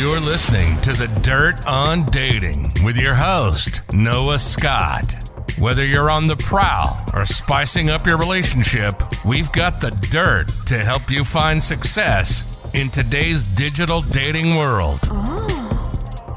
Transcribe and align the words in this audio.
You're 0.00 0.18
listening 0.18 0.80
to 0.80 0.92
The 0.92 1.06
Dirt 1.22 1.64
on 1.66 2.04
Dating 2.06 2.72
with 2.82 2.96
your 2.96 3.14
host, 3.14 3.80
Noah 3.92 4.40
Scott. 4.40 5.14
Whether 5.56 5.86
you're 5.86 6.10
on 6.10 6.26
the 6.26 6.34
prowl 6.34 7.00
or 7.14 7.24
spicing 7.24 7.90
up 7.90 8.04
your 8.04 8.16
relationship, 8.16 9.00
we've 9.24 9.50
got 9.52 9.80
the 9.80 9.92
dirt 10.10 10.48
to 10.66 10.78
help 10.78 11.10
you 11.10 11.22
find 11.22 11.62
success 11.62 12.58
in 12.74 12.90
today's 12.90 13.44
digital 13.44 14.00
dating 14.00 14.56
world. 14.56 14.98
Oh. 15.04 16.36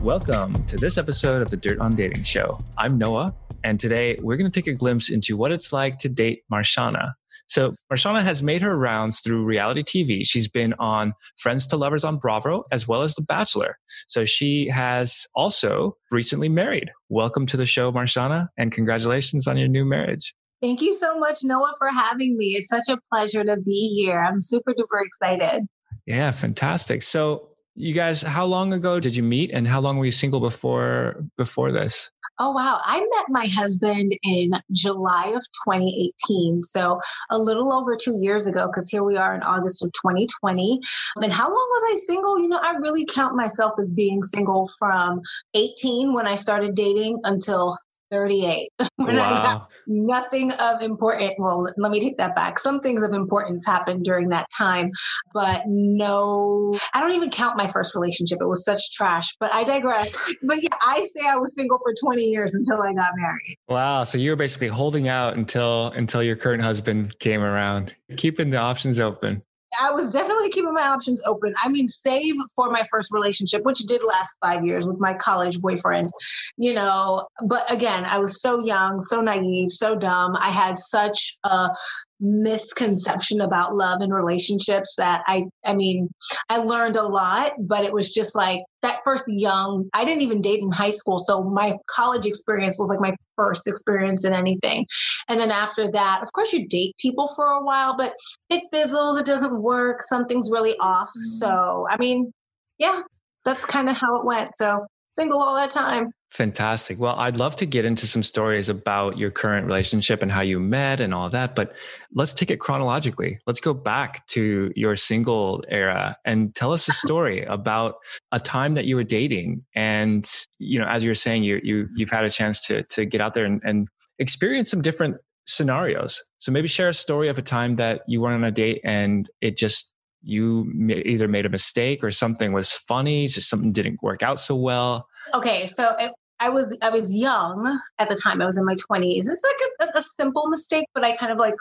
Welcome 0.00 0.54
to 0.64 0.76
this 0.76 0.96
episode 0.96 1.42
of 1.42 1.50
the 1.50 1.58
Dirt 1.58 1.78
on 1.78 1.94
Dating 1.94 2.24
Show. 2.24 2.58
I'm 2.78 2.96
Noah, 2.96 3.34
and 3.62 3.78
today 3.78 4.18
we're 4.22 4.38
going 4.38 4.50
to 4.50 4.60
take 4.62 4.72
a 4.72 4.76
glimpse 4.76 5.10
into 5.10 5.36
what 5.36 5.52
it's 5.52 5.70
like 5.70 5.98
to 5.98 6.08
date 6.08 6.44
Marshana. 6.50 7.12
So, 7.48 7.74
Marshana 7.92 8.22
has 8.22 8.42
made 8.42 8.62
her 8.62 8.76
rounds 8.76 9.20
through 9.20 9.44
reality 9.44 9.82
TV. 9.82 10.22
She's 10.24 10.48
been 10.48 10.74
on 10.80 11.12
Friends 11.38 11.66
to 11.68 11.76
Lovers 11.76 12.02
on 12.02 12.18
Bravo, 12.18 12.64
as 12.72 12.88
well 12.88 13.02
as 13.02 13.14
The 13.14 13.22
Bachelor. 13.22 13.78
So, 14.08 14.24
she 14.24 14.68
has 14.68 15.26
also 15.34 15.96
recently 16.10 16.48
married. 16.48 16.90
Welcome 17.08 17.46
to 17.46 17.56
the 17.56 17.66
show, 17.66 17.92
Marshana, 17.92 18.48
and 18.58 18.72
congratulations 18.72 19.46
on 19.46 19.56
your 19.56 19.68
new 19.68 19.84
marriage. 19.84 20.34
Thank 20.60 20.80
you 20.80 20.94
so 20.94 21.18
much, 21.18 21.40
Noah, 21.44 21.74
for 21.78 21.88
having 21.88 22.36
me. 22.36 22.56
It's 22.56 22.68
such 22.68 22.88
a 22.90 22.98
pleasure 23.12 23.44
to 23.44 23.56
be 23.56 23.94
here. 23.94 24.18
I'm 24.18 24.40
super 24.40 24.72
duper 24.72 25.00
excited. 25.04 25.66
Yeah, 26.06 26.32
fantastic. 26.32 27.02
So, 27.02 27.50
you 27.76 27.92
guys, 27.92 28.22
how 28.22 28.46
long 28.46 28.72
ago 28.72 28.98
did 28.98 29.14
you 29.14 29.22
meet, 29.22 29.50
and 29.52 29.68
how 29.68 29.80
long 29.80 29.98
were 29.98 30.06
you 30.06 30.10
single 30.10 30.40
before 30.40 31.24
before 31.36 31.70
this? 31.70 32.10
Oh, 32.38 32.50
wow. 32.50 32.80
I 32.84 33.00
met 33.00 33.26
my 33.30 33.46
husband 33.46 34.16
in 34.22 34.50
July 34.70 35.28
of 35.28 35.42
2018. 35.64 36.62
So 36.62 37.00
a 37.30 37.38
little 37.38 37.72
over 37.72 37.96
two 37.96 38.18
years 38.20 38.46
ago, 38.46 38.66
because 38.66 38.90
here 38.90 39.02
we 39.02 39.16
are 39.16 39.34
in 39.34 39.42
August 39.42 39.82
of 39.82 39.90
2020. 39.92 40.80
And 41.16 41.32
how 41.32 41.48
long 41.48 41.54
was 41.54 41.94
I 41.94 41.96
single? 42.06 42.38
You 42.38 42.48
know, 42.48 42.58
I 42.58 42.72
really 42.72 43.06
count 43.06 43.36
myself 43.36 43.74
as 43.80 43.94
being 43.94 44.22
single 44.22 44.68
from 44.78 45.22
18 45.54 46.12
when 46.12 46.26
I 46.26 46.34
started 46.34 46.74
dating 46.74 47.20
until 47.24 47.76
38 48.10 48.68
when 48.96 49.16
wow. 49.16 49.22
I 49.22 49.34
got 49.34 49.70
nothing 49.86 50.52
of 50.52 50.82
important. 50.82 51.34
Well, 51.38 51.72
let 51.76 51.90
me 51.90 52.00
take 52.00 52.16
that 52.18 52.34
back. 52.34 52.58
Some 52.58 52.80
things 52.80 53.02
of 53.02 53.12
importance 53.12 53.66
happened 53.66 54.04
during 54.04 54.28
that 54.30 54.46
time, 54.56 54.90
but 55.32 55.62
no, 55.66 56.76
I 56.94 57.00
don't 57.00 57.12
even 57.12 57.30
count 57.30 57.56
my 57.56 57.66
first 57.66 57.94
relationship. 57.94 58.38
It 58.40 58.46
was 58.46 58.64
such 58.64 58.92
trash, 58.92 59.28
but 59.40 59.52
I 59.52 59.64
digress. 59.64 60.14
but 60.42 60.62
yeah, 60.62 60.76
I 60.82 61.06
say 61.14 61.26
I 61.28 61.36
was 61.36 61.54
single 61.54 61.78
for 61.78 61.94
20 62.04 62.22
years 62.22 62.54
until 62.54 62.82
I 62.82 62.92
got 62.92 63.10
married. 63.16 63.56
Wow. 63.68 64.04
So 64.04 64.18
you 64.18 64.30
were 64.30 64.36
basically 64.36 64.68
holding 64.68 65.08
out 65.08 65.36
until, 65.36 65.88
until 65.88 66.22
your 66.22 66.36
current 66.36 66.62
husband 66.62 67.18
came 67.18 67.42
around, 67.42 67.94
keeping 68.16 68.50
the 68.50 68.58
options 68.58 69.00
open. 69.00 69.42
I 69.80 69.90
was 69.90 70.12
definitely 70.12 70.48
keeping 70.50 70.72
my 70.72 70.86
options 70.86 71.22
open. 71.26 71.54
I 71.62 71.68
mean, 71.68 71.88
save 71.88 72.34
for 72.54 72.70
my 72.70 72.82
first 72.90 73.12
relationship, 73.12 73.64
which 73.64 73.78
did 73.80 74.02
last 74.02 74.36
five 74.44 74.64
years 74.64 74.86
with 74.86 74.98
my 74.98 75.14
college 75.14 75.60
boyfriend, 75.60 76.10
you 76.56 76.74
know. 76.74 77.26
But 77.44 77.70
again, 77.70 78.04
I 78.04 78.18
was 78.18 78.40
so 78.40 78.64
young, 78.64 79.00
so 79.00 79.20
naive, 79.20 79.70
so 79.70 79.94
dumb. 79.94 80.36
I 80.36 80.50
had 80.50 80.78
such 80.78 81.38
a 81.44 81.70
misconception 82.20 83.40
about 83.40 83.74
love 83.74 84.00
and 84.00 84.12
relationships 84.12 84.94
that 84.96 85.22
I 85.26 85.44
I 85.64 85.74
mean, 85.74 86.08
I 86.48 86.58
learned 86.58 86.96
a 86.96 87.02
lot, 87.02 87.52
but 87.58 87.84
it 87.84 87.92
was 87.92 88.12
just 88.12 88.34
like 88.34 88.62
that 88.82 89.00
first 89.04 89.24
young, 89.28 89.88
I 89.92 90.04
didn't 90.04 90.22
even 90.22 90.40
date 90.40 90.60
in 90.60 90.70
high 90.70 90.90
school, 90.90 91.18
so 91.18 91.42
my 91.42 91.76
college 91.88 92.26
experience 92.26 92.78
was 92.78 92.88
like 92.88 93.00
my 93.00 93.14
first 93.36 93.66
experience 93.66 94.24
in 94.24 94.32
anything. 94.32 94.86
And 95.28 95.38
then 95.38 95.50
after 95.50 95.90
that, 95.90 96.22
of 96.22 96.32
course 96.32 96.52
you 96.52 96.66
date 96.66 96.94
people 96.98 97.28
for 97.34 97.46
a 97.46 97.64
while, 97.64 97.96
but 97.96 98.14
it 98.48 98.62
fizzles, 98.70 99.18
it 99.18 99.26
doesn't 99.26 99.60
work, 99.60 100.02
something's 100.02 100.50
really 100.50 100.76
off. 100.78 101.08
Mm-hmm. 101.08 101.38
So, 101.40 101.86
I 101.90 101.96
mean, 101.98 102.32
yeah, 102.78 103.02
that's 103.44 103.64
kind 103.66 103.88
of 103.88 103.96
how 103.96 104.16
it 104.16 104.24
went. 104.24 104.54
So, 104.56 104.86
single 105.16 105.42
all 105.42 105.56
that 105.56 105.70
time. 105.70 106.12
Fantastic. 106.30 107.00
Well, 107.00 107.16
I'd 107.16 107.38
love 107.38 107.56
to 107.56 107.66
get 107.66 107.86
into 107.86 108.06
some 108.06 108.22
stories 108.22 108.68
about 108.68 109.16
your 109.16 109.30
current 109.30 109.66
relationship 109.66 110.22
and 110.22 110.30
how 110.30 110.42
you 110.42 110.60
met 110.60 111.00
and 111.00 111.14
all 111.14 111.30
that, 111.30 111.56
but 111.56 111.74
let's 112.12 112.34
take 112.34 112.50
it 112.50 112.58
chronologically. 112.58 113.38
Let's 113.46 113.60
go 113.60 113.72
back 113.72 114.26
to 114.28 114.70
your 114.76 114.96
single 114.96 115.64
era 115.68 116.16
and 116.26 116.54
tell 116.54 116.72
us 116.72 116.88
a 116.88 116.92
story 117.04 117.42
about 117.44 117.96
a 118.32 118.38
time 118.38 118.74
that 118.74 118.84
you 118.84 118.96
were 118.96 119.04
dating. 119.04 119.64
And, 119.74 120.30
you 120.58 120.78
know, 120.78 120.86
as 120.86 121.02
you 121.02 121.10
were 121.10 121.14
saying, 121.14 121.44
you, 121.44 121.60
you, 121.64 121.88
you've 121.96 122.10
had 122.10 122.24
a 122.24 122.30
chance 122.30 122.66
to, 122.66 122.82
to 122.82 123.06
get 123.06 123.20
out 123.22 123.32
there 123.32 123.46
and, 123.46 123.62
and 123.64 123.88
experience 124.18 124.70
some 124.70 124.82
different 124.82 125.16
scenarios. 125.46 126.22
So 126.38 126.52
maybe 126.52 126.68
share 126.68 126.88
a 126.88 126.94
story 126.94 127.28
of 127.28 127.38
a 127.38 127.42
time 127.42 127.76
that 127.76 128.02
you 128.06 128.20
went 128.20 128.34
on 128.34 128.44
a 128.44 128.50
date 128.50 128.80
and 128.84 129.30
it 129.40 129.56
just 129.56 129.94
you 130.26 130.70
either 130.88 131.28
made 131.28 131.46
a 131.46 131.48
mistake 131.48 132.02
or 132.02 132.10
something 132.10 132.52
was 132.52 132.72
funny, 132.72 133.28
just 133.28 133.48
something 133.48 133.72
didn't 133.72 134.02
work 134.02 134.22
out 134.22 134.40
so 134.40 134.56
well. 134.56 135.06
Okay, 135.34 135.66
so 135.66 135.90
it, 135.98 136.12
I 136.38 136.50
was 136.50 136.76
I 136.82 136.90
was 136.90 137.14
young 137.14 137.80
at 137.98 138.08
the 138.08 138.14
time. 138.14 138.42
I 138.42 138.46
was 138.46 138.58
in 138.58 138.64
my 138.64 138.74
twenties. 138.74 139.26
It's 139.26 139.42
like 139.42 139.88
a, 139.94 139.98
a, 139.98 140.02
simple 140.02 140.48
mistake, 140.48 140.86
but 140.94 141.04
I 141.04 141.16
kind 141.16 141.32
of 141.32 141.38
like 141.38 141.54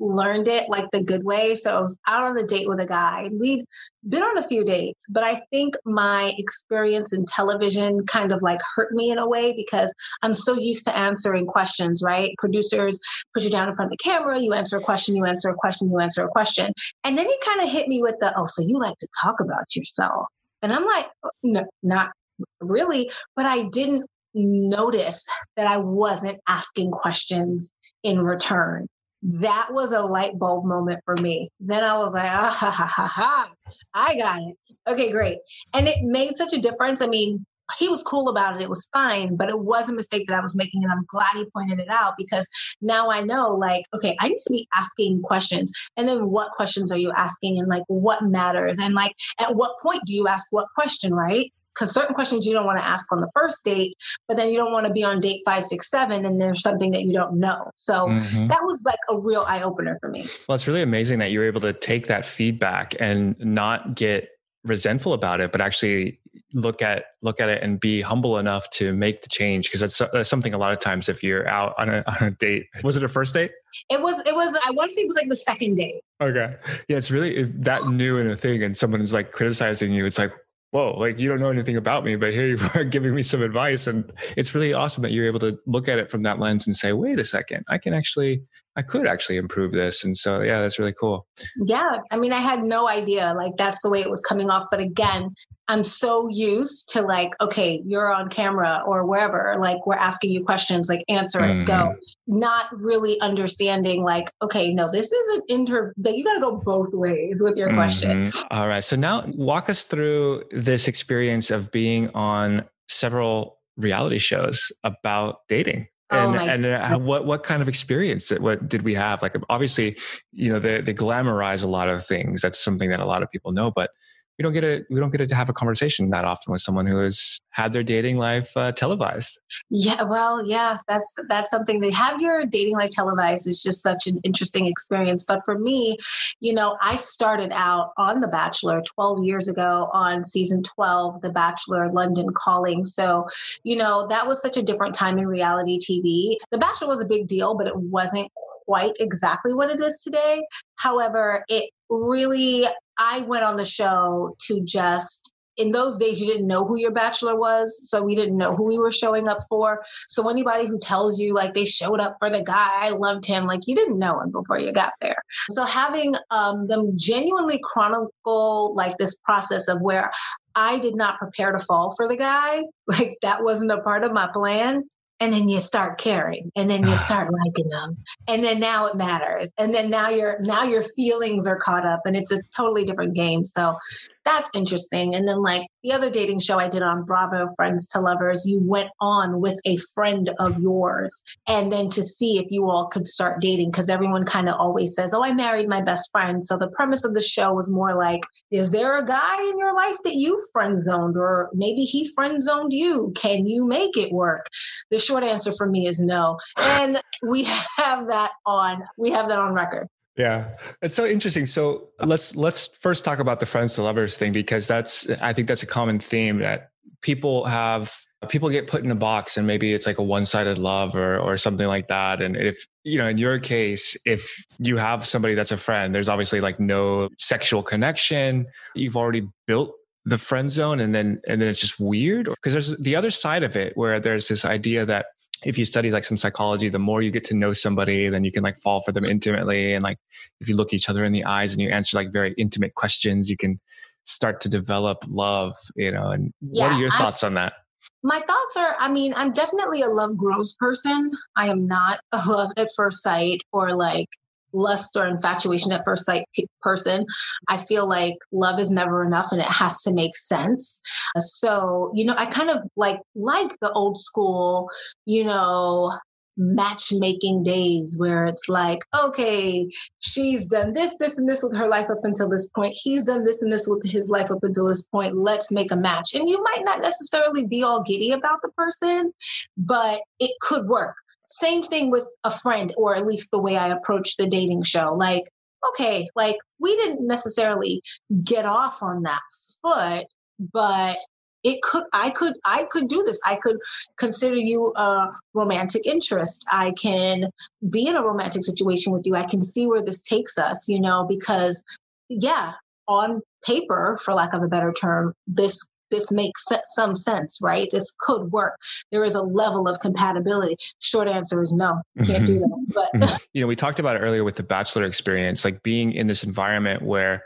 learned 0.00 0.48
it 0.48 0.68
like 0.70 0.90
the 0.90 1.02
good 1.02 1.22
way. 1.24 1.54
So 1.54 1.76
I 1.76 1.80
was 1.80 1.98
out 2.06 2.24
on 2.24 2.38
a 2.38 2.46
date 2.46 2.68
with 2.68 2.80
a 2.80 2.86
guy. 2.86 3.28
We'd 3.30 3.64
been 4.08 4.22
on 4.22 4.38
a 4.38 4.42
few 4.42 4.64
dates, 4.64 5.06
but 5.10 5.22
I 5.22 5.42
think 5.50 5.76
my 5.84 6.32
experience 6.38 7.12
in 7.12 7.26
television 7.26 8.06
kind 8.06 8.32
of 8.32 8.40
like 8.42 8.60
hurt 8.74 8.92
me 8.92 9.10
in 9.10 9.18
a 9.18 9.28
way 9.28 9.52
because 9.52 9.92
I'm 10.22 10.34
so 10.34 10.58
used 10.58 10.86
to 10.86 10.96
answering 10.96 11.46
questions. 11.46 12.02
Right? 12.02 12.34
Producers 12.38 13.00
put 13.34 13.42
you 13.42 13.50
down 13.50 13.68
in 13.68 13.74
front 13.74 13.92
of 13.92 13.98
the 13.98 14.02
camera. 14.02 14.40
You 14.40 14.54
answer 14.54 14.78
a 14.78 14.82
question. 14.82 15.14
You 15.14 15.26
answer 15.26 15.50
a 15.50 15.54
question. 15.54 15.90
You 15.90 15.98
answer 15.98 16.24
a 16.24 16.28
question. 16.28 16.72
And 17.04 17.18
then 17.18 17.26
he 17.26 17.36
kind 17.44 17.60
of 17.60 17.68
hit 17.68 17.86
me 17.86 18.00
with 18.00 18.18
the, 18.20 18.32
"Oh, 18.38 18.46
so 18.46 18.64
you 18.66 18.78
like 18.78 18.96
to 18.96 19.08
talk 19.22 19.40
about 19.40 19.76
yourself?" 19.76 20.26
And 20.62 20.72
I'm 20.72 20.86
like, 20.86 21.06
uh, 21.24 21.30
no, 21.42 21.64
not 21.82 22.12
really, 22.60 23.10
but 23.36 23.46
I 23.46 23.64
didn't 23.64 24.06
notice 24.34 25.28
that 25.56 25.66
I 25.66 25.78
wasn't 25.78 26.40
asking 26.48 26.90
questions 26.90 27.72
in 28.02 28.20
return. 28.20 28.86
That 29.22 29.68
was 29.70 29.92
a 29.92 30.00
light 30.00 30.38
bulb 30.38 30.64
moment 30.64 31.00
for 31.04 31.16
me. 31.16 31.48
Then 31.60 31.84
I 31.84 31.96
was 31.98 32.12
like, 32.12 32.24
ah, 32.24 32.50
ha, 32.52 32.70
ha, 32.70 32.86
ha, 32.92 33.06
ha. 33.06 33.52
I 33.94 34.16
got 34.16 34.40
it. 34.42 34.56
Okay, 34.88 35.12
great. 35.12 35.38
And 35.74 35.86
it 35.86 36.02
made 36.02 36.36
such 36.36 36.52
a 36.52 36.58
difference. 36.58 37.00
I 37.00 37.06
mean, 37.06 37.46
he 37.78 37.88
was 37.88 38.02
cool 38.02 38.28
about 38.28 38.56
it. 38.56 38.62
It 38.62 38.68
was 38.68 38.88
fine, 38.92 39.36
but 39.36 39.48
it 39.48 39.60
was 39.60 39.88
a 39.88 39.92
mistake 39.92 40.26
that 40.26 40.36
I 40.36 40.42
was 40.42 40.56
making. 40.56 40.82
And 40.82 40.92
I'm 40.92 41.04
glad 41.06 41.34
he 41.34 41.44
pointed 41.54 41.78
it 41.78 41.88
out 41.90 42.14
because 42.18 42.46
now 42.80 43.10
I 43.10 43.22
know, 43.22 43.54
like, 43.54 43.84
okay, 43.94 44.16
I 44.20 44.28
need 44.28 44.38
to 44.38 44.50
be 44.50 44.66
asking 44.74 45.22
questions. 45.22 45.72
And 45.96 46.08
then 46.08 46.30
what 46.30 46.50
questions 46.50 46.90
are 46.90 46.98
you 46.98 47.12
asking? 47.16 47.58
And 47.58 47.68
like, 47.68 47.84
what 47.86 48.24
matters? 48.24 48.78
And 48.78 48.94
like, 48.94 49.14
at 49.40 49.54
what 49.54 49.78
point 49.80 50.02
do 50.04 50.14
you 50.14 50.26
ask 50.26 50.48
what 50.50 50.66
question, 50.74 51.14
right? 51.14 51.52
Because 51.74 51.92
certain 51.92 52.14
questions 52.14 52.46
you 52.46 52.52
don't 52.52 52.66
want 52.66 52.78
to 52.78 52.84
ask 52.84 53.10
on 53.12 53.20
the 53.20 53.30
first 53.34 53.64
date, 53.64 53.96
but 54.28 54.36
then 54.36 54.50
you 54.50 54.56
don't 54.56 54.72
want 54.72 54.86
to 54.86 54.92
be 54.92 55.04
on 55.04 55.20
date 55.20 55.42
five, 55.44 55.64
six, 55.64 55.90
seven, 55.90 56.24
and 56.24 56.40
there's 56.40 56.62
something 56.62 56.90
that 56.92 57.02
you 57.02 57.12
don't 57.12 57.38
know. 57.38 57.70
So 57.76 58.06
mm-hmm. 58.06 58.46
that 58.46 58.60
was 58.62 58.82
like 58.84 58.98
a 59.08 59.18
real 59.18 59.44
eye 59.46 59.62
opener 59.62 59.98
for 60.00 60.08
me. 60.08 60.26
Well, 60.48 60.54
it's 60.54 60.66
really 60.66 60.82
amazing 60.82 61.18
that 61.20 61.30
you 61.30 61.40
were 61.40 61.46
able 61.46 61.60
to 61.62 61.72
take 61.72 62.06
that 62.08 62.26
feedback 62.26 62.94
and 63.00 63.38
not 63.38 63.94
get 63.94 64.28
resentful 64.64 65.12
about 65.12 65.40
it, 65.40 65.52
but 65.52 65.60
actually 65.60 66.20
look 66.54 66.82
at 66.82 67.06
look 67.22 67.40
at 67.40 67.48
it 67.48 67.62
and 67.62 67.80
be 67.80 68.00
humble 68.00 68.38
enough 68.38 68.68
to 68.70 68.92
make 68.94 69.22
the 69.22 69.28
change 69.28 69.66
because 69.66 69.80
that's, 69.80 70.02
that's 70.12 70.28
something 70.28 70.52
a 70.54 70.58
lot 70.58 70.72
of 70.72 70.80
times 70.80 71.08
if 71.08 71.22
you're 71.22 71.48
out 71.48 71.74
on 71.78 71.88
a, 71.88 72.04
on 72.20 72.28
a 72.28 72.30
date 72.30 72.66
was 72.82 72.96
it 72.96 73.02
a 73.02 73.08
first 73.08 73.34
date 73.34 73.52
it 73.90 74.00
was 74.00 74.18
it 74.26 74.34
was 74.34 74.58
i 74.66 74.70
want 74.72 74.90
to 74.90 74.94
say 74.94 75.02
it 75.02 75.06
was 75.06 75.16
like 75.16 75.28
the 75.28 75.36
second 75.36 75.76
date 75.76 76.00
okay 76.20 76.54
yeah 76.88 76.96
it's 76.96 77.10
really 77.10 77.42
that 77.44 77.86
new 77.88 78.18
in 78.18 78.30
a 78.30 78.36
thing 78.36 78.62
and 78.62 78.76
someone 78.76 79.00
is 79.00 79.12
like 79.12 79.32
criticizing 79.32 79.92
you 79.92 80.04
it's 80.04 80.18
like 80.18 80.32
whoa, 80.72 80.94
like 80.98 81.18
you 81.18 81.28
don't 81.28 81.38
know 81.38 81.50
anything 81.50 81.76
about 81.76 82.02
me, 82.02 82.16
but 82.16 82.32
here 82.32 82.46
you 82.46 82.58
are 82.74 82.82
giving 82.82 83.14
me 83.14 83.22
some 83.22 83.42
advice. 83.42 83.86
And 83.86 84.10
it's 84.36 84.54
really 84.54 84.72
awesome 84.72 85.02
that 85.02 85.12
you're 85.12 85.26
able 85.26 85.38
to 85.40 85.58
look 85.66 85.86
at 85.86 85.98
it 85.98 86.10
from 86.10 86.22
that 86.22 86.38
lens 86.38 86.66
and 86.66 86.74
say, 86.74 86.92
wait 86.92 87.18
a 87.18 87.24
second, 87.24 87.64
I 87.68 87.78
can 87.78 87.92
actually, 87.92 88.42
I 88.74 88.82
could 88.82 89.06
actually 89.06 89.36
improve 89.36 89.72
this. 89.72 90.02
And 90.02 90.16
so, 90.16 90.40
yeah, 90.40 90.60
that's 90.60 90.78
really 90.78 90.94
cool. 90.98 91.26
Yeah. 91.64 91.98
I 92.10 92.16
mean, 92.16 92.32
I 92.32 92.38
had 92.38 92.64
no 92.64 92.88
idea 92.88 93.34
like 93.36 93.52
that's 93.58 93.82
the 93.82 93.90
way 93.90 94.00
it 94.00 94.08
was 94.08 94.22
coming 94.22 94.50
off. 94.50 94.64
But 94.70 94.80
again, 94.80 95.34
I'm 95.72 95.84
so 95.84 96.28
used 96.28 96.90
to 96.90 97.00
like, 97.00 97.32
okay, 97.40 97.80
you're 97.86 98.12
on 98.12 98.28
camera 98.28 98.82
or 98.86 99.06
wherever, 99.06 99.56
like 99.58 99.86
we're 99.86 99.94
asking 99.94 100.30
you 100.32 100.44
questions, 100.44 100.90
like 100.90 101.02
answer 101.08 101.40
it, 101.40 101.48
mm-hmm. 101.48 101.64
go. 101.64 101.96
Not 102.26 102.66
really 102.78 103.18
understanding, 103.22 104.02
like, 104.02 104.30
okay, 104.42 104.74
no, 104.74 104.86
this 104.92 105.10
is 105.10 105.36
an 105.38 105.40
inter 105.48 105.94
that 105.96 106.14
you 106.14 106.24
got 106.24 106.34
to 106.34 106.40
go 106.40 106.56
both 106.56 106.90
ways 106.92 107.42
with 107.42 107.56
your 107.56 107.68
mm-hmm. 107.68 107.78
question. 107.78 108.30
All 108.50 108.68
right. 108.68 108.84
So 108.84 108.96
now 108.96 109.24
walk 109.28 109.70
us 109.70 109.84
through 109.84 110.44
this 110.50 110.88
experience 110.88 111.50
of 111.50 111.72
being 111.72 112.10
on 112.10 112.68
several 112.90 113.58
reality 113.78 114.18
shows 114.18 114.70
about 114.84 115.38
dating. 115.48 115.88
Oh 116.10 116.34
and, 116.34 116.66
and 116.66 116.66
uh, 116.66 116.98
what 116.98 117.24
what 117.24 117.42
kind 117.42 117.62
of 117.62 117.68
experience 117.68 118.28
what 118.32 118.68
did 118.68 118.82
we 118.82 118.92
have 118.92 119.22
like 119.22 119.34
obviously 119.48 119.96
you 120.30 120.52
know 120.52 120.58
they, 120.58 120.82
they 120.82 120.92
glamorize 120.92 121.64
a 121.64 121.66
lot 121.66 121.88
of 121.88 122.04
things 122.04 122.42
that's 122.42 122.62
something 122.62 122.90
that 122.90 123.00
a 123.00 123.06
lot 123.06 123.22
of 123.22 123.30
people 123.30 123.50
know 123.50 123.70
but 123.70 123.92
we 124.38 124.42
don't 124.42 124.52
get 124.52 124.62
to 124.62 124.84
we 124.90 124.98
don't 124.98 125.10
get 125.10 125.26
to 125.28 125.34
have 125.34 125.48
a 125.48 125.52
conversation 125.52 126.10
that 126.10 126.24
often 126.24 126.52
with 126.52 126.60
someone 126.60 126.86
who 126.86 126.98
has 126.98 127.38
had 127.50 127.72
their 127.72 127.82
dating 127.82 128.16
life 128.16 128.56
uh, 128.56 128.72
televised. 128.72 129.38
Yeah, 129.70 130.02
well, 130.02 130.46
yeah, 130.46 130.78
that's 130.88 131.14
that's 131.28 131.50
something 131.50 131.80
that 131.80 131.92
have 131.92 132.20
your 132.20 132.46
dating 132.46 132.76
life 132.76 132.90
televised 132.90 133.46
is 133.46 133.62
just 133.62 133.82
such 133.82 134.06
an 134.06 134.20
interesting 134.24 134.66
experience. 134.66 135.24
But 135.24 135.40
for 135.44 135.58
me, 135.58 135.98
you 136.40 136.54
know, 136.54 136.76
I 136.82 136.96
started 136.96 137.52
out 137.52 137.92
on 137.98 138.20
The 138.20 138.28
Bachelor 138.28 138.82
12 138.94 139.24
years 139.24 139.48
ago 139.48 139.90
on 139.92 140.24
season 140.24 140.62
12, 140.62 141.20
The 141.20 141.30
Bachelor 141.30 141.88
London 141.90 142.28
Calling. 142.34 142.84
So, 142.84 143.26
you 143.64 143.76
know, 143.76 144.06
that 144.08 144.26
was 144.26 144.40
such 144.40 144.56
a 144.56 144.62
different 144.62 144.94
time 144.94 145.18
in 145.18 145.26
reality 145.26 145.78
TV. 145.78 146.36
The 146.50 146.58
Bachelor 146.58 146.88
was 146.88 147.02
a 147.02 147.06
big 147.06 147.26
deal, 147.26 147.54
but 147.56 147.66
it 147.66 147.76
wasn't 147.76 148.30
quite 148.66 148.92
exactly 148.98 149.52
what 149.52 149.70
it 149.70 149.80
is 149.80 150.02
today. 150.02 150.42
However, 150.76 151.44
it 151.48 151.70
really 151.90 152.66
I 152.98 153.20
went 153.20 153.44
on 153.44 153.56
the 153.56 153.64
show 153.64 154.36
to 154.46 154.60
just 154.62 155.32
in 155.56 155.70
those 155.70 155.98
days 155.98 156.20
you 156.20 156.26
didn't 156.26 156.46
know 156.46 156.64
who 156.64 156.78
your 156.78 156.90
bachelor 156.90 157.36
was 157.36 157.88
so 157.88 158.02
we 158.02 158.14
didn't 158.14 158.36
know 158.36 158.56
who 158.56 158.64
we 158.64 158.78
were 158.78 158.92
showing 158.92 159.28
up 159.28 159.38
for. 159.48 159.82
So 160.08 160.28
anybody 160.28 160.66
who 160.66 160.78
tells 160.78 161.20
you 161.20 161.34
like 161.34 161.54
they 161.54 161.64
showed 161.64 162.00
up 162.00 162.14
for 162.18 162.30
the 162.30 162.42
guy 162.42 162.86
i 162.86 162.90
loved 162.90 163.26
him 163.26 163.44
like 163.44 163.66
you 163.66 163.74
didn't 163.74 163.98
know 163.98 164.20
him 164.20 164.30
before 164.30 164.58
you 164.58 164.72
got 164.72 164.92
there. 165.00 165.22
So 165.50 165.64
having 165.64 166.14
um, 166.30 166.66
them 166.68 166.96
genuinely 166.96 167.60
chronicle 167.62 168.74
like 168.74 168.96
this 168.98 169.18
process 169.24 169.68
of 169.68 169.80
where 169.80 170.10
i 170.54 170.78
did 170.78 170.96
not 170.96 171.18
prepare 171.18 171.52
to 171.52 171.58
fall 171.58 171.94
for 171.96 172.08
the 172.08 172.16
guy 172.16 172.62
like 172.86 173.18
that 173.22 173.42
wasn't 173.42 173.70
a 173.70 173.80
part 173.82 174.04
of 174.04 174.12
my 174.12 174.28
plan 174.32 174.84
and 175.22 175.32
then 175.32 175.48
you 175.48 175.60
start 175.60 175.98
caring 175.98 176.50
and 176.56 176.68
then 176.68 176.82
you 176.82 176.92
ah. 176.92 176.96
start 176.96 177.30
liking 177.32 177.68
them 177.68 177.96
and 178.26 178.42
then 178.42 178.58
now 178.58 178.86
it 178.86 178.96
matters 178.96 179.52
and 179.56 179.72
then 179.72 179.88
now 179.88 180.08
your 180.08 180.40
now 180.40 180.64
your 180.64 180.82
feelings 180.82 181.46
are 181.46 181.60
caught 181.60 181.86
up 181.86 182.00
and 182.06 182.16
it's 182.16 182.32
a 182.32 182.40
totally 182.56 182.84
different 182.84 183.14
game. 183.14 183.44
So 183.44 183.78
that's 184.24 184.50
interesting. 184.54 185.14
And 185.14 185.26
then, 185.26 185.42
like 185.42 185.66
the 185.82 185.92
other 185.92 186.10
dating 186.10 186.40
show 186.40 186.58
I 186.58 186.68
did 186.68 186.82
on 186.82 187.04
Bravo, 187.04 187.48
Friends 187.56 187.86
to 187.88 188.00
Lovers, 188.00 188.44
you 188.46 188.60
went 188.62 188.90
on 189.00 189.40
with 189.40 189.58
a 189.64 189.76
friend 189.94 190.30
of 190.38 190.58
yours, 190.58 191.22
and 191.48 191.72
then 191.72 191.88
to 191.90 192.04
see 192.04 192.38
if 192.38 192.46
you 192.50 192.68
all 192.68 192.88
could 192.88 193.06
start 193.06 193.40
dating, 193.40 193.70
because 193.70 193.90
everyone 193.90 194.24
kind 194.24 194.48
of 194.48 194.54
always 194.58 194.94
says, 194.94 195.12
Oh, 195.14 195.22
I 195.22 195.32
married 195.32 195.68
my 195.68 195.82
best 195.82 196.10
friend. 196.12 196.44
So 196.44 196.56
the 196.56 196.70
premise 196.70 197.04
of 197.04 197.14
the 197.14 197.20
show 197.20 197.52
was 197.52 197.72
more 197.72 197.94
like, 197.94 198.20
Is 198.50 198.70
there 198.70 198.98
a 198.98 199.04
guy 199.04 199.42
in 199.42 199.58
your 199.58 199.74
life 199.74 199.96
that 200.04 200.14
you 200.14 200.40
friend 200.52 200.80
zoned, 200.80 201.16
or 201.16 201.50
maybe 201.52 201.82
he 201.82 202.08
friend 202.14 202.42
zoned 202.42 202.72
you? 202.72 203.12
Can 203.16 203.46
you 203.46 203.66
make 203.66 203.96
it 203.96 204.12
work? 204.12 204.46
The 204.90 204.98
short 204.98 205.24
answer 205.24 205.52
for 205.52 205.68
me 205.68 205.86
is 205.86 206.00
no. 206.00 206.38
And 206.56 207.00
we 207.22 207.44
have 207.76 208.08
that 208.08 208.32
on, 208.46 208.82
we 208.96 209.10
have 209.10 209.28
that 209.28 209.38
on 209.38 209.54
record. 209.54 209.88
Yeah, 210.16 210.52
it's 210.82 210.94
so 210.94 211.06
interesting. 211.06 211.46
So 211.46 211.88
let's 212.00 212.36
let's 212.36 212.66
first 212.66 213.04
talk 213.04 213.18
about 213.18 213.40
the 213.40 213.46
friends 213.46 213.74
to 213.76 213.82
lovers 213.82 214.16
thing 214.16 214.32
because 214.32 214.68
that's 214.68 215.08
I 215.10 215.32
think 215.32 215.48
that's 215.48 215.62
a 215.62 215.66
common 215.66 215.98
theme 215.98 216.38
that 216.38 216.70
people 217.00 217.44
have 217.46 217.94
people 218.28 218.50
get 218.50 218.66
put 218.66 218.84
in 218.84 218.90
a 218.90 218.94
box 218.94 219.36
and 219.36 219.46
maybe 219.46 219.72
it's 219.74 219.86
like 219.86 219.98
a 219.98 220.02
one-sided 220.02 220.58
love 220.58 220.94
or 220.94 221.18
or 221.18 221.36
something 221.38 221.66
like 221.66 221.88
that. 221.88 222.20
And 222.20 222.36
if 222.36 222.66
you 222.84 222.98
know 222.98 223.08
in 223.08 223.16
your 223.16 223.38
case 223.38 223.96
if 224.04 224.44
you 224.58 224.76
have 224.76 225.06
somebody 225.06 225.34
that's 225.34 225.52
a 225.52 225.56
friend 225.56 225.94
there's 225.94 226.08
obviously 226.10 226.40
like 226.40 226.60
no 226.60 227.08
sexual 227.18 227.62
connection. 227.62 228.46
You've 228.74 228.96
already 228.98 229.22
built 229.46 229.74
the 230.04 230.18
friend 230.18 230.50
zone 230.50 230.78
and 230.78 230.94
then 230.94 231.22
and 231.26 231.40
then 231.40 231.48
it's 231.48 231.60
just 231.60 231.80
weird 231.80 232.26
because 232.26 232.52
there's 232.52 232.76
the 232.78 232.96
other 232.96 233.10
side 233.10 233.44
of 233.44 233.56
it 233.56 233.76
where 233.76 233.98
there's 233.98 234.28
this 234.28 234.44
idea 234.44 234.84
that 234.84 235.06
if 235.44 235.58
you 235.58 235.64
study 235.64 235.90
like 235.90 236.04
some 236.04 236.16
psychology, 236.16 236.68
the 236.68 236.78
more 236.78 237.02
you 237.02 237.10
get 237.10 237.24
to 237.24 237.34
know 237.34 237.52
somebody, 237.52 238.08
then 238.08 238.24
you 238.24 238.32
can 238.32 238.42
like 238.42 238.56
fall 238.58 238.80
for 238.80 238.92
them 238.92 239.04
intimately. 239.04 239.74
And 239.74 239.82
like 239.82 239.98
if 240.40 240.48
you 240.48 240.56
look 240.56 240.72
each 240.72 240.88
other 240.88 241.04
in 241.04 241.12
the 241.12 241.24
eyes 241.24 241.52
and 241.52 241.60
you 241.60 241.68
answer 241.68 241.96
like 241.96 242.12
very 242.12 242.34
intimate 242.38 242.74
questions, 242.74 243.30
you 243.30 243.36
can 243.36 243.60
start 244.04 244.40
to 244.42 244.48
develop 244.48 245.04
love, 245.08 245.54
you 245.76 245.90
know. 245.90 246.10
And 246.10 246.32
yeah, 246.40 246.64
what 246.64 246.72
are 246.72 246.80
your 246.80 246.90
thoughts 246.92 247.24
I, 247.24 247.28
on 247.28 247.34
that? 247.34 247.54
My 248.02 248.20
thoughts 248.20 248.56
are, 248.56 248.76
I 248.78 248.88
mean, 248.88 249.14
I'm 249.16 249.32
definitely 249.32 249.82
a 249.82 249.88
love 249.88 250.16
grows 250.16 250.54
person. 250.54 251.10
I 251.36 251.48
am 251.48 251.66
not 251.66 252.00
a 252.12 252.20
love 252.28 252.50
at 252.56 252.68
first 252.76 253.02
sight 253.02 253.40
or 253.52 253.76
like 253.76 254.08
lust 254.52 254.96
or 254.96 255.06
infatuation 255.06 255.72
at 255.72 255.84
first 255.84 256.06
sight 256.06 256.24
person. 256.60 257.06
I 257.48 257.56
feel 257.56 257.88
like 257.88 258.16
love 258.32 258.58
is 258.58 258.70
never 258.70 259.04
enough 259.04 259.32
and 259.32 259.40
it 259.40 259.48
has 259.48 259.82
to 259.82 259.92
make 259.92 260.16
sense. 260.16 260.80
So, 261.18 261.92
you 261.94 262.04
know, 262.04 262.14
I 262.16 262.26
kind 262.26 262.50
of 262.50 262.58
like 262.76 263.00
like 263.14 263.58
the 263.60 263.72
old 263.72 263.98
school, 263.98 264.68
you 265.06 265.24
know, 265.24 265.92
matchmaking 266.36 267.42
days 267.42 267.96
where 267.98 268.26
it's 268.26 268.48
like, 268.48 268.80
okay, 269.02 269.68
she's 270.00 270.46
done 270.46 270.72
this, 270.72 270.96
this, 270.98 271.18
and 271.18 271.28
this 271.28 271.42
with 271.42 271.56
her 271.56 271.68
life 271.68 271.88
up 271.90 272.04
until 272.04 272.28
this 272.28 272.50
point. 272.50 272.76
He's 272.80 273.04
done 273.04 273.24
this 273.24 273.42
and 273.42 273.52
this 273.52 273.66
with 273.68 273.88
his 273.88 274.08
life 274.08 274.30
up 274.30 274.42
until 274.42 274.66
this 274.66 274.86
point. 274.88 275.14
Let's 275.14 275.52
make 275.52 275.72
a 275.72 275.76
match. 275.76 276.14
And 276.14 276.28
you 276.28 276.42
might 276.42 276.64
not 276.64 276.80
necessarily 276.80 277.46
be 277.46 277.62
all 277.62 277.82
giddy 277.82 278.12
about 278.12 278.40
the 278.42 278.50
person, 278.50 279.12
but 279.56 280.00
it 280.18 280.32
could 280.40 280.66
work. 280.68 280.96
Same 281.38 281.62
thing 281.62 281.90
with 281.90 282.06
a 282.24 282.30
friend, 282.30 282.72
or 282.76 282.94
at 282.94 283.06
least 283.06 283.30
the 283.30 283.40
way 283.40 283.56
I 283.56 283.68
approach 283.68 284.16
the 284.16 284.26
dating 284.26 284.62
show. 284.62 284.94
Like, 284.94 285.24
okay, 285.70 286.06
like 286.14 286.36
we 286.58 286.74
didn't 286.76 287.06
necessarily 287.06 287.82
get 288.22 288.44
off 288.44 288.82
on 288.82 289.02
that 289.02 289.20
foot, 289.62 290.06
but 290.52 290.98
it 291.44 291.60
could 291.60 291.82
i 291.92 292.10
could 292.10 292.34
i 292.44 292.64
could 292.70 292.88
do 292.88 293.02
this. 293.04 293.20
I 293.24 293.36
could 293.36 293.58
consider 293.98 294.36
you 294.36 294.72
a 294.76 295.12
romantic 295.34 295.86
interest. 295.86 296.46
I 296.50 296.72
can 296.72 297.30
be 297.68 297.86
in 297.86 297.96
a 297.96 298.02
romantic 298.02 298.44
situation 298.44 298.92
with 298.92 299.06
you. 299.06 299.16
I 299.16 299.24
can 299.24 299.42
see 299.42 299.66
where 299.66 299.82
this 299.82 300.00
takes 300.00 300.38
us 300.38 300.68
you 300.68 300.80
know 300.80 301.04
because 301.08 301.64
yeah 302.08 302.52
on 302.86 303.20
paper 303.44 303.98
for 304.02 304.14
lack 304.14 304.34
of 304.34 304.42
a 304.42 304.48
better 304.48 304.72
term 304.72 305.14
this 305.26 305.68
this 305.92 306.10
makes 306.10 306.44
some 306.66 306.96
sense, 306.96 307.38
right? 307.40 307.68
This 307.70 307.94
could 308.00 308.32
work. 308.32 308.58
There 308.90 309.04
is 309.04 309.14
a 309.14 309.22
level 309.22 309.68
of 309.68 309.78
compatibility. 309.78 310.56
Short 310.80 311.06
answer 311.06 311.40
is 311.40 311.52
no, 311.52 311.80
You 311.94 312.04
can't 312.04 312.26
do 312.26 312.40
mm-hmm. 312.40 312.72
that. 312.72 312.90
But 312.92 313.00
mm-hmm. 313.00 313.16
you 313.34 313.40
know, 313.40 313.46
we 313.46 313.54
talked 313.54 313.78
about 313.78 313.94
it 313.94 314.00
earlier 314.00 314.24
with 314.24 314.34
the 314.34 314.42
bachelor 314.42 314.82
experience, 314.82 315.44
like 315.44 315.62
being 315.62 315.92
in 315.92 316.08
this 316.08 316.24
environment 316.24 316.82
where 316.82 317.22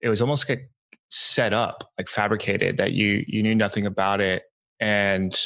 it 0.00 0.08
was 0.08 0.20
almost 0.20 0.48
like 0.48 0.70
set 1.08 1.52
up, 1.52 1.90
like 1.98 2.06
fabricated, 2.06 2.76
that 2.76 2.92
you 2.92 3.24
you 3.26 3.42
knew 3.42 3.54
nothing 3.54 3.86
about 3.86 4.20
it, 4.20 4.44
and 4.78 5.36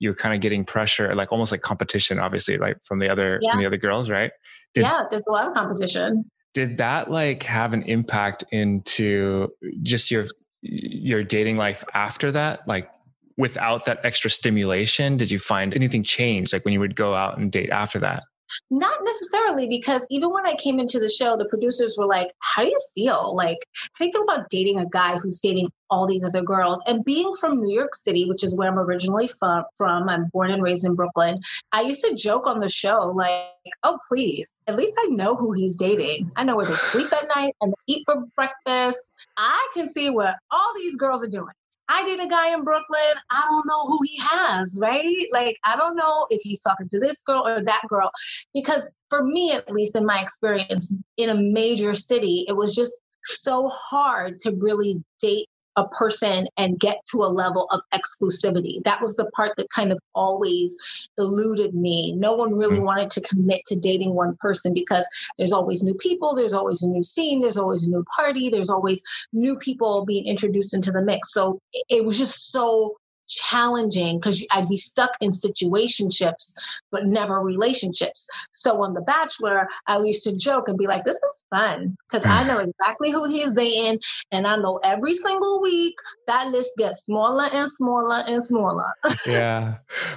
you're 0.00 0.14
kind 0.14 0.34
of 0.34 0.40
getting 0.40 0.64
pressure, 0.64 1.14
like 1.14 1.30
almost 1.30 1.52
like 1.52 1.60
competition, 1.60 2.18
obviously, 2.18 2.58
like 2.58 2.82
from 2.82 2.98
the 2.98 3.08
other 3.08 3.38
yeah. 3.40 3.52
from 3.52 3.60
the 3.60 3.66
other 3.66 3.76
girls, 3.76 4.10
right? 4.10 4.32
Did, 4.74 4.82
yeah, 4.82 5.04
there's 5.08 5.22
a 5.28 5.30
lot 5.30 5.46
of 5.46 5.54
competition 5.54 6.24
did 6.54 6.76
that 6.76 7.10
like 7.10 7.42
have 7.44 7.72
an 7.72 7.82
impact 7.84 8.44
into 8.52 9.48
just 9.82 10.10
your 10.10 10.26
your 10.62 11.22
dating 11.22 11.56
life 11.56 11.84
after 11.94 12.32
that? 12.32 12.66
Like 12.66 12.90
without 13.36 13.84
that 13.86 14.00
extra 14.04 14.30
stimulation, 14.30 15.16
did 15.16 15.30
you 15.30 15.38
find 15.38 15.74
anything 15.74 16.02
change 16.02 16.52
like 16.52 16.64
when 16.64 16.72
you 16.72 16.80
would 16.80 16.96
go 16.96 17.14
out 17.14 17.38
and 17.38 17.50
date 17.50 17.70
after 17.70 17.98
that? 18.00 18.22
Not 18.70 18.98
necessarily, 19.02 19.68
because 19.68 20.06
even 20.10 20.30
when 20.30 20.46
I 20.46 20.54
came 20.54 20.78
into 20.78 20.98
the 20.98 21.08
show, 21.08 21.36
the 21.36 21.48
producers 21.48 21.96
were 21.98 22.06
like, 22.06 22.32
How 22.40 22.62
do 22.62 22.68
you 22.68 22.78
feel? 22.94 23.34
Like, 23.34 23.58
how 23.94 24.04
do 24.04 24.06
you 24.06 24.12
feel 24.12 24.22
about 24.22 24.50
dating 24.50 24.78
a 24.78 24.86
guy 24.86 25.18
who's 25.18 25.40
dating 25.40 25.70
all 25.90 26.06
these 26.06 26.24
other 26.24 26.42
girls? 26.42 26.82
And 26.86 27.04
being 27.04 27.32
from 27.40 27.62
New 27.62 27.74
York 27.74 27.94
City, 27.94 28.26
which 28.26 28.44
is 28.44 28.56
where 28.56 28.68
I'm 28.68 28.78
originally 28.78 29.28
from, 29.28 29.64
from 29.76 30.08
I'm 30.08 30.26
born 30.32 30.50
and 30.50 30.62
raised 30.62 30.84
in 30.84 30.94
Brooklyn, 30.94 31.38
I 31.72 31.82
used 31.82 32.02
to 32.04 32.14
joke 32.14 32.46
on 32.46 32.60
the 32.60 32.68
show, 32.68 33.12
like, 33.14 33.46
Oh, 33.82 33.98
please, 34.08 34.60
at 34.66 34.76
least 34.76 34.94
I 34.98 35.06
know 35.06 35.36
who 35.36 35.52
he's 35.52 35.76
dating. 35.76 36.30
I 36.36 36.44
know 36.44 36.56
where 36.56 36.66
they 36.66 36.74
sleep 36.74 37.12
at 37.12 37.28
night 37.34 37.54
and 37.60 37.74
eat 37.86 38.02
for 38.06 38.24
breakfast. 38.34 39.12
I 39.36 39.68
can 39.74 39.88
see 39.88 40.10
what 40.10 40.34
all 40.50 40.72
these 40.76 40.96
girls 40.96 41.24
are 41.24 41.28
doing. 41.28 41.54
I 41.92 42.04
date 42.04 42.24
a 42.24 42.26
guy 42.26 42.54
in 42.54 42.64
Brooklyn. 42.64 43.14
I 43.30 43.42
don't 43.50 43.66
know 43.66 43.84
who 43.86 43.98
he 44.02 44.18
has, 44.18 44.78
right? 44.80 45.26
Like, 45.30 45.58
I 45.64 45.76
don't 45.76 45.94
know 45.94 46.26
if 46.30 46.40
he's 46.42 46.62
talking 46.62 46.88
to 46.88 46.98
this 46.98 47.22
girl 47.22 47.46
or 47.46 47.62
that 47.62 47.82
girl. 47.88 48.10
Because 48.54 48.96
for 49.10 49.22
me, 49.22 49.52
at 49.52 49.70
least 49.70 49.94
in 49.94 50.06
my 50.06 50.20
experience 50.22 50.92
in 51.18 51.28
a 51.28 51.34
major 51.34 51.92
city, 51.94 52.46
it 52.48 52.52
was 52.52 52.74
just 52.74 53.02
so 53.24 53.68
hard 53.68 54.38
to 54.40 54.56
really 54.60 55.02
date 55.20 55.48
a 55.76 55.86
person 55.88 56.46
and 56.56 56.78
get 56.78 56.96
to 57.10 57.22
a 57.22 57.26
level 57.26 57.66
of 57.70 57.80
exclusivity. 57.94 58.78
That 58.84 59.00
was 59.00 59.16
the 59.16 59.26
part 59.34 59.52
that 59.56 59.70
kind 59.70 59.92
of 59.92 59.98
always 60.14 61.08
eluded 61.18 61.74
me. 61.74 62.12
No 62.12 62.34
one 62.34 62.54
really 62.54 62.76
mm-hmm. 62.76 62.86
wanted 62.86 63.10
to 63.10 63.20
commit 63.22 63.62
to 63.66 63.76
dating 63.76 64.14
one 64.14 64.36
person 64.40 64.74
because 64.74 65.06
there's 65.38 65.52
always 65.52 65.82
new 65.82 65.94
people, 65.94 66.34
there's 66.34 66.52
always 66.52 66.82
a 66.82 66.88
new 66.88 67.02
scene, 67.02 67.40
there's 67.40 67.56
always 67.56 67.86
a 67.86 67.90
new 67.90 68.04
party, 68.16 68.48
there's 68.48 68.70
always 68.70 69.02
new 69.32 69.56
people 69.56 70.04
being 70.04 70.26
introduced 70.26 70.74
into 70.74 70.90
the 70.90 71.02
mix. 71.02 71.32
So 71.32 71.58
it 71.88 72.04
was 72.04 72.18
just 72.18 72.52
so 72.52 72.96
challenging 73.28 74.18
because 74.18 74.46
I'd 74.50 74.68
be 74.68 74.76
stuck 74.76 75.10
in 75.20 75.30
situationships, 75.30 76.54
but 76.90 77.06
never 77.06 77.40
relationships. 77.40 78.26
So 78.50 78.82
on 78.82 78.94
The 78.94 79.02
Bachelor, 79.02 79.68
I 79.86 79.98
used 79.98 80.24
to 80.24 80.36
joke 80.36 80.68
and 80.68 80.78
be 80.78 80.86
like, 80.86 81.04
this 81.04 81.16
is 81.16 81.44
fun 81.50 81.96
because 82.10 82.26
I 82.26 82.46
know 82.46 82.58
exactly 82.80 83.10
who 83.10 83.28
he's 83.28 83.54
dating. 83.54 84.00
And 84.30 84.46
I 84.46 84.56
know 84.56 84.80
every 84.84 85.14
single 85.14 85.60
week 85.60 85.94
that 86.26 86.48
list 86.48 86.70
gets 86.78 87.04
smaller 87.04 87.48
and 87.52 87.70
smaller 87.70 88.22
and 88.26 88.44
smaller. 88.44 88.84
Yeah. 89.26 89.76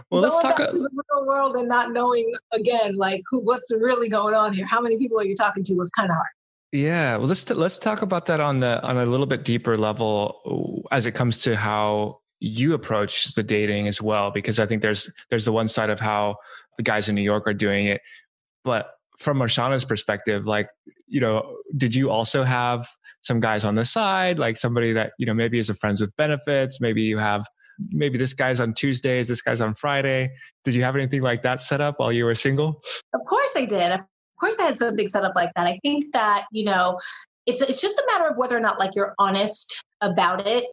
Well, 0.09 0.21
let's 0.21 0.41
talk 0.41 0.57
about 0.57 0.73
the 0.73 0.89
real 0.91 1.27
world 1.27 1.55
and 1.55 1.67
not 1.67 1.91
knowing 1.91 2.33
again, 2.53 2.95
like 2.95 3.21
who, 3.29 3.41
what's 3.41 3.71
really 3.71 4.09
going 4.09 4.33
on 4.33 4.53
here. 4.53 4.65
How 4.65 4.81
many 4.81 4.97
people 4.97 5.19
are 5.19 5.23
you 5.23 5.35
talking 5.35 5.63
to 5.63 5.75
was 5.75 5.89
kind 5.91 6.09
of 6.09 6.15
hard. 6.15 6.27
Yeah, 6.71 7.17
well, 7.17 7.27
let's 7.27 7.43
t- 7.43 7.53
let's 7.53 7.77
talk 7.77 8.01
about 8.01 8.25
that 8.25 8.41
on 8.41 8.59
the 8.59 8.83
on 8.83 8.97
a 8.97 9.05
little 9.05 9.25
bit 9.25 9.45
deeper 9.45 9.77
level 9.77 10.83
as 10.91 11.05
it 11.05 11.13
comes 11.13 11.41
to 11.43 11.55
how 11.55 12.19
you 12.45 12.73
approach 12.73 13.33
the 13.33 13.43
dating 13.43 13.87
as 13.87 14.01
well, 14.01 14.29
because 14.31 14.59
I 14.59 14.65
think 14.65 14.81
there's 14.81 15.11
there's 15.29 15.45
the 15.45 15.51
one 15.51 15.67
side 15.67 15.89
of 15.89 15.99
how 15.99 16.35
the 16.77 16.83
guys 16.83 17.09
in 17.09 17.15
New 17.15 17.21
York 17.21 17.47
are 17.47 17.53
doing 17.53 17.85
it, 17.85 18.01
but 18.63 18.91
from 19.17 19.37
Marshana's 19.37 19.85
perspective, 19.85 20.45
like 20.45 20.69
you 21.07 21.21
know, 21.21 21.57
did 21.77 21.95
you 21.95 22.09
also 22.09 22.43
have 22.43 22.87
some 23.21 23.39
guys 23.39 23.63
on 23.63 23.75
the 23.75 23.85
side, 23.85 24.39
like 24.39 24.57
somebody 24.57 24.93
that 24.93 25.13
you 25.17 25.25
know 25.25 25.33
maybe 25.33 25.57
is 25.57 25.69
a 25.69 25.73
friends 25.73 26.01
with 26.01 26.15
benefits, 26.17 26.79
maybe 26.79 27.01
you 27.01 27.17
have 27.17 27.45
maybe 27.91 28.17
this 28.17 28.33
guy's 28.33 28.61
on 28.61 28.73
Tuesdays, 28.73 29.27
this 29.27 29.41
guy's 29.41 29.61
on 29.61 29.73
Friday. 29.73 30.29
Did 30.63 30.75
you 30.75 30.83
have 30.83 30.95
anything 30.95 31.21
like 31.21 31.41
that 31.43 31.61
set 31.61 31.81
up 31.81 31.99
while 31.99 32.11
you 32.11 32.25
were 32.25 32.35
single? 32.35 32.81
Of 33.13 33.21
course 33.27 33.51
I 33.55 33.65
did. 33.65 33.91
Of 33.91 34.01
course 34.39 34.59
I 34.59 34.63
had 34.63 34.77
something 34.77 35.07
set 35.07 35.23
up 35.23 35.33
like 35.35 35.51
that. 35.55 35.67
I 35.67 35.79
think 35.81 36.05
that, 36.13 36.45
you 36.51 36.65
know, 36.65 36.99
it's 37.45 37.61
it's 37.61 37.81
just 37.81 37.97
a 37.97 38.03
matter 38.07 38.29
of 38.29 38.37
whether 38.37 38.55
or 38.55 38.59
not 38.59 38.79
like 38.79 38.91
you're 38.95 39.13
honest 39.17 39.83
about 40.01 40.47
it. 40.47 40.65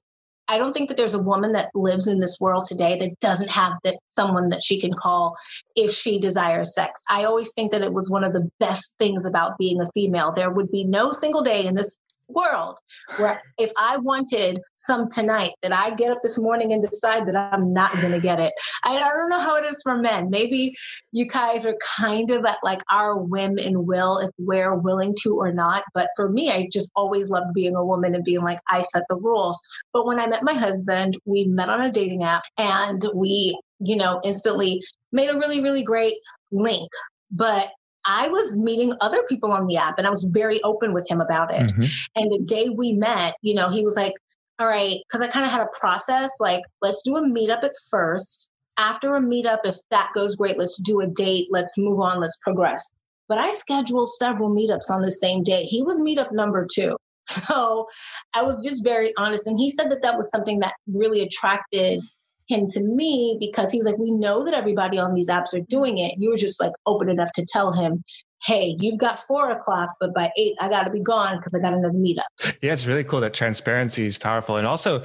I 0.52 0.58
don't 0.58 0.74
think 0.74 0.90
that 0.90 0.98
there's 0.98 1.14
a 1.14 1.22
woman 1.22 1.52
that 1.52 1.70
lives 1.74 2.06
in 2.06 2.20
this 2.20 2.38
world 2.38 2.66
today 2.68 2.98
that 2.98 3.18
doesn't 3.20 3.50
have 3.50 3.72
that 3.84 3.96
someone 4.08 4.50
that 4.50 4.62
she 4.62 4.78
can 4.78 4.92
call 4.92 5.34
if 5.74 5.92
she 5.92 6.20
desires 6.20 6.74
sex. 6.74 7.00
I 7.08 7.24
always 7.24 7.54
think 7.54 7.72
that 7.72 7.80
it 7.80 7.94
was 7.94 8.10
one 8.10 8.22
of 8.22 8.34
the 8.34 8.50
best 8.60 8.94
things 8.98 9.24
about 9.24 9.56
being 9.56 9.80
a 9.80 9.88
female. 9.94 10.30
There 10.30 10.50
would 10.50 10.70
be 10.70 10.84
no 10.84 11.10
single 11.10 11.42
day 11.42 11.64
in 11.64 11.74
this 11.74 11.98
world 12.34 12.78
where 13.16 13.42
if 13.58 13.72
I 13.76 13.96
wanted 13.98 14.60
some 14.76 15.08
tonight, 15.08 15.52
that 15.62 15.72
I 15.72 15.94
get 15.94 16.10
up 16.10 16.18
this 16.22 16.38
morning 16.38 16.72
and 16.72 16.82
decide 16.82 17.26
that 17.26 17.36
I'm 17.36 17.72
not 17.72 17.92
going 18.00 18.12
to 18.12 18.20
get 18.20 18.40
it. 18.40 18.52
I, 18.84 18.96
I, 18.96 19.10
don't 19.10 19.28
know 19.28 19.38
how 19.38 19.56
it 19.56 19.64
is 19.64 19.80
for 19.82 19.96
men. 19.96 20.30
Maybe 20.30 20.74
you 21.12 21.26
guys 21.26 21.66
are 21.66 21.76
kind 21.98 22.30
of 22.30 22.44
at 22.44 22.58
like 22.62 22.80
our 22.90 23.16
whim 23.16 23.58
and 23.58 23.86
will 23.86 24.18
if 24.18 24.30
we're 24.38 24.74
willing 24.74 25.14
to 25.22 25.36
or 25.36 25.52
not. 25.52 25.84
But 25.94 26.08
for 26.16 26.28
me, 26.28 26.50
I 26.50 26.68
just 26.72 26.90
always 26.96 27.30
loved 27.30 27.54
being 27.54 27.76
a 27.76 27.84
woman 27.84 28.14
and 28.14 28.24
being 28.24 28.42
like, 28.42 28.58
I 28.68 28.82
set 28.82 29.04
the 29.08 29.16
rules. 29.16 29.60
But 29.92 30.06
when 30.06 30.18
I 30.18 30.26
met 30.26 30.42
my 30.42 30.54
husband, 30.54 31.18
we 31.24 31.44
met 31.44 31.68
on 31.68 31.80
a 31.80 31.90
dating 31.90 32.24
app 32.24 32.42
and 32.58 33.04
we, 33.14 33.58
you 33.80 33.96
know, 33.96 34.20
instantly 34.24 34.82
made 35.12 35.28
a 35.28 35.38
really, 35.38 35.62
really 35.62 35.82
great 35.82 36.14
link. 36.50 36.90
But 37.30 37.68
I 38.04 38.28
was 38.28 38.58
meeting 38.58 38.92
other 39.00 39.22
people 39.28 39.52
on 39.52 39.66
the 39.66 39.76
app 39.76 39.98
and 39.98 40.06
I 40.06 40.10
was 40.10 40.24
very 40.24 40.62
open 40.62 40.92
with 40.92 41.08
him 41.10 41.20
about 41.20 41.54
it. 41.54 41.70
Mm-hmm. 41.70 41.82
And 42.16 42.30
the 42.30 42.44
day 42.44 42.68
we 42.68 42.92
met, 42.92 43.34
you 43.42 43.54
know, 43.54 43.68
he 43.68 43.84
was 43.84 43.96
like, 43.96 44.14
all 44.58 44.66
right, 44.66 45.00
because 45.06 45.20
I 45.20 45.28
kind 45.28 45.46
of 45.46 45.52
had 45.52 45.62
a 45.62 45.78
process 45.78 46.30
like, 46.40 46.62
let's 46.80 47.02
do 47.02 47.16
a 47.16 47.22
meetup 47.22 47.64
at 47.64 47.72
first. 47.90 48.50
After 48.78 49.16
a 49.16 49.20
meetup, 49.20 49.60
if 49.64 49.76
that 49.90 50.10
goes 50.14 50.36
great, 50.36 50.58
let's 50.58 50.80
do 50.82 51.00
a 51.00 51.06
date, 51.06 51.48
let's 51.50 51.76
move 51.76 52.00
on, 52.00 52.20
let's 52.20 52.38
progress. 52.42 52.92
But 53.28 53.38
I 53.38 53.50
scheduled 53.50 54.08
several 54.08 54.50
meetups 54.50 54.90
on 54.90 55.02
the 55.02 55.10
same 55.10 55.42
day. 55.42 55.64
He 55.64 55.82
was 55.82 56.00
meetup 56.00 56.32
number 56.32 56.66
two. 56.72 56.96
So 57.24 57.86
I 58.34 58.42
was 58.42 58.64
just 58.64 58.82
very 58.82 59.12
honest. 59.16 59.46
And 59.46 59.56
he 59.56 59.70
said 59.70 59.90
that 59.92 60.02
that 60.02 60.16
was 60.16 60.28
something 60.28 60.58
that 60.58 60.74
really 60.88 61.22
attracted 61.22 62.00
him 62.48 62.66
to 62.70 62.82
me 62.82 63.36
because 63.40 63.70
he 63.70 63.78
was 63.78 63.86
like, 63.86 63.98
We 63.98 64.10
know 64.10 64.44
that 64.44 64.54
everybody 64.54 64.98
on 64.98 65.14
these 65.14 65.28
apps 65.28 65.54
are 65.54 65.64
doing 65.68 65.98
it. 65.98 66.14
You 66.18 66.30
were 66.30 66.36
just 66.36 66.60
like 66.60 66.72
open 66.86 67.08
enough 67.08 67.32
to 67.34 67.44
tell 67.46 67.72
him, 67.72 68.02
Hey, 68.44 68.76
you've 68.80 68.98
got 68.98 69.20
four 69.20 69.50
o'clock, 69.50 69.90
but 70.00 70.12
by 70.14 70.30
eight, 70.36 70.54
I 70.60 70.68
got 70.68 70.84
to 70.84 70.90
be 70.90 71.00
gone 71.00 71.38
because 71.38 71.54
I 71.54 71.60
got 71.60 71.72
another 71.72 71.94
meetup. 71.94 72.56
Yeah, 72.60 72.72
it's 72.72 72.86
really 72.86 73.04
cool 73.04 73.20
that 73.20 73.34
transparency 73.34 74.04
is 74.04 74.18
powerful. 74.18 74.56
And 74.56 74.66
also, 74.66 75.02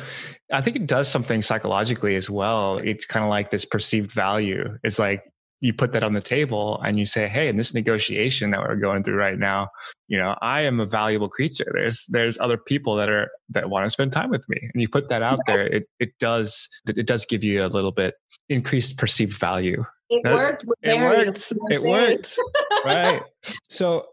I 0.51 0.61
think 0.61 0.75
it 0.75 0.87
does 0.87 1.07
something 1.07 1.41
psychologically 1.41 2.15
as 2.15 2.29
well. 2.29 2.77
It's 2.79 3.05
kind 3.05 3.23
of 3.23 3.29
like 3.29 3.51
this 3.51 3.65
perceived 3.65 4.11
value. 4.11 4.75
It's 4.83 4.97
like, 4.97 5.23
you 5.59 5.73
put 5.73 5.91
that 5.93 6.03
on 6.03 6.13
the 6.13 6.21
table 6.21 6.79
and 6.83 6.99
you 6.99 7.05
say, 7.05 7.27
Hey, 7.27 7.47
in 7.47 7.57
this 7.57 7.73
negotiation 7.73 8.51
that 8.51 8.61
we're 8.61 8.75
going 8.75 9.03
through 9.03 9.15
right 9.15 9.37
now, 9.37 9.69
you 10.07 10.17
know, 10.17 10.35
I 10.41 10.61
am 10.61 10.79
a 10.79 10.85
valuable 10.85 11.29
creature. 11.29 11.71
There's, 11.73 12.05
there's 12.07 12.37
other 12.39 12.57
people 12.57 12.95
that 12.95 13.09
are, 13.09 13.29
that 13.49 13.69
want 13.69 13.85
to 13.85 13.89
spend 13.89 14.11
time 14.11 14.29
with 14.29 14.47
me. 14.49 14.57
And 14.61 14.81
you 14.81 14.87
put 14.87 15.09
that 15.09 15.21
out 15.21 15.39
there. 15.47 15.61
It, 15.61 15.89
it 15.99 16.17
does, 16.19 16.69
it 16.87 17.07
does 17.07 17.25
give 17.25 17.43
you 17.43 17.65
a 17.65 17.67
little 17.67 17.91
bit 17.91 18.15
increased 18.49 18.97
perceived 18.97 19.37
value. 19.39 19.83
It 20.09 20.23
worked. 20.25 20.65
It 20.83 21.01
works. 21.01 21.53
It 21.69 21.83
works. 21.83 22.37
right. 22.85 23.21
So 23.69 24.05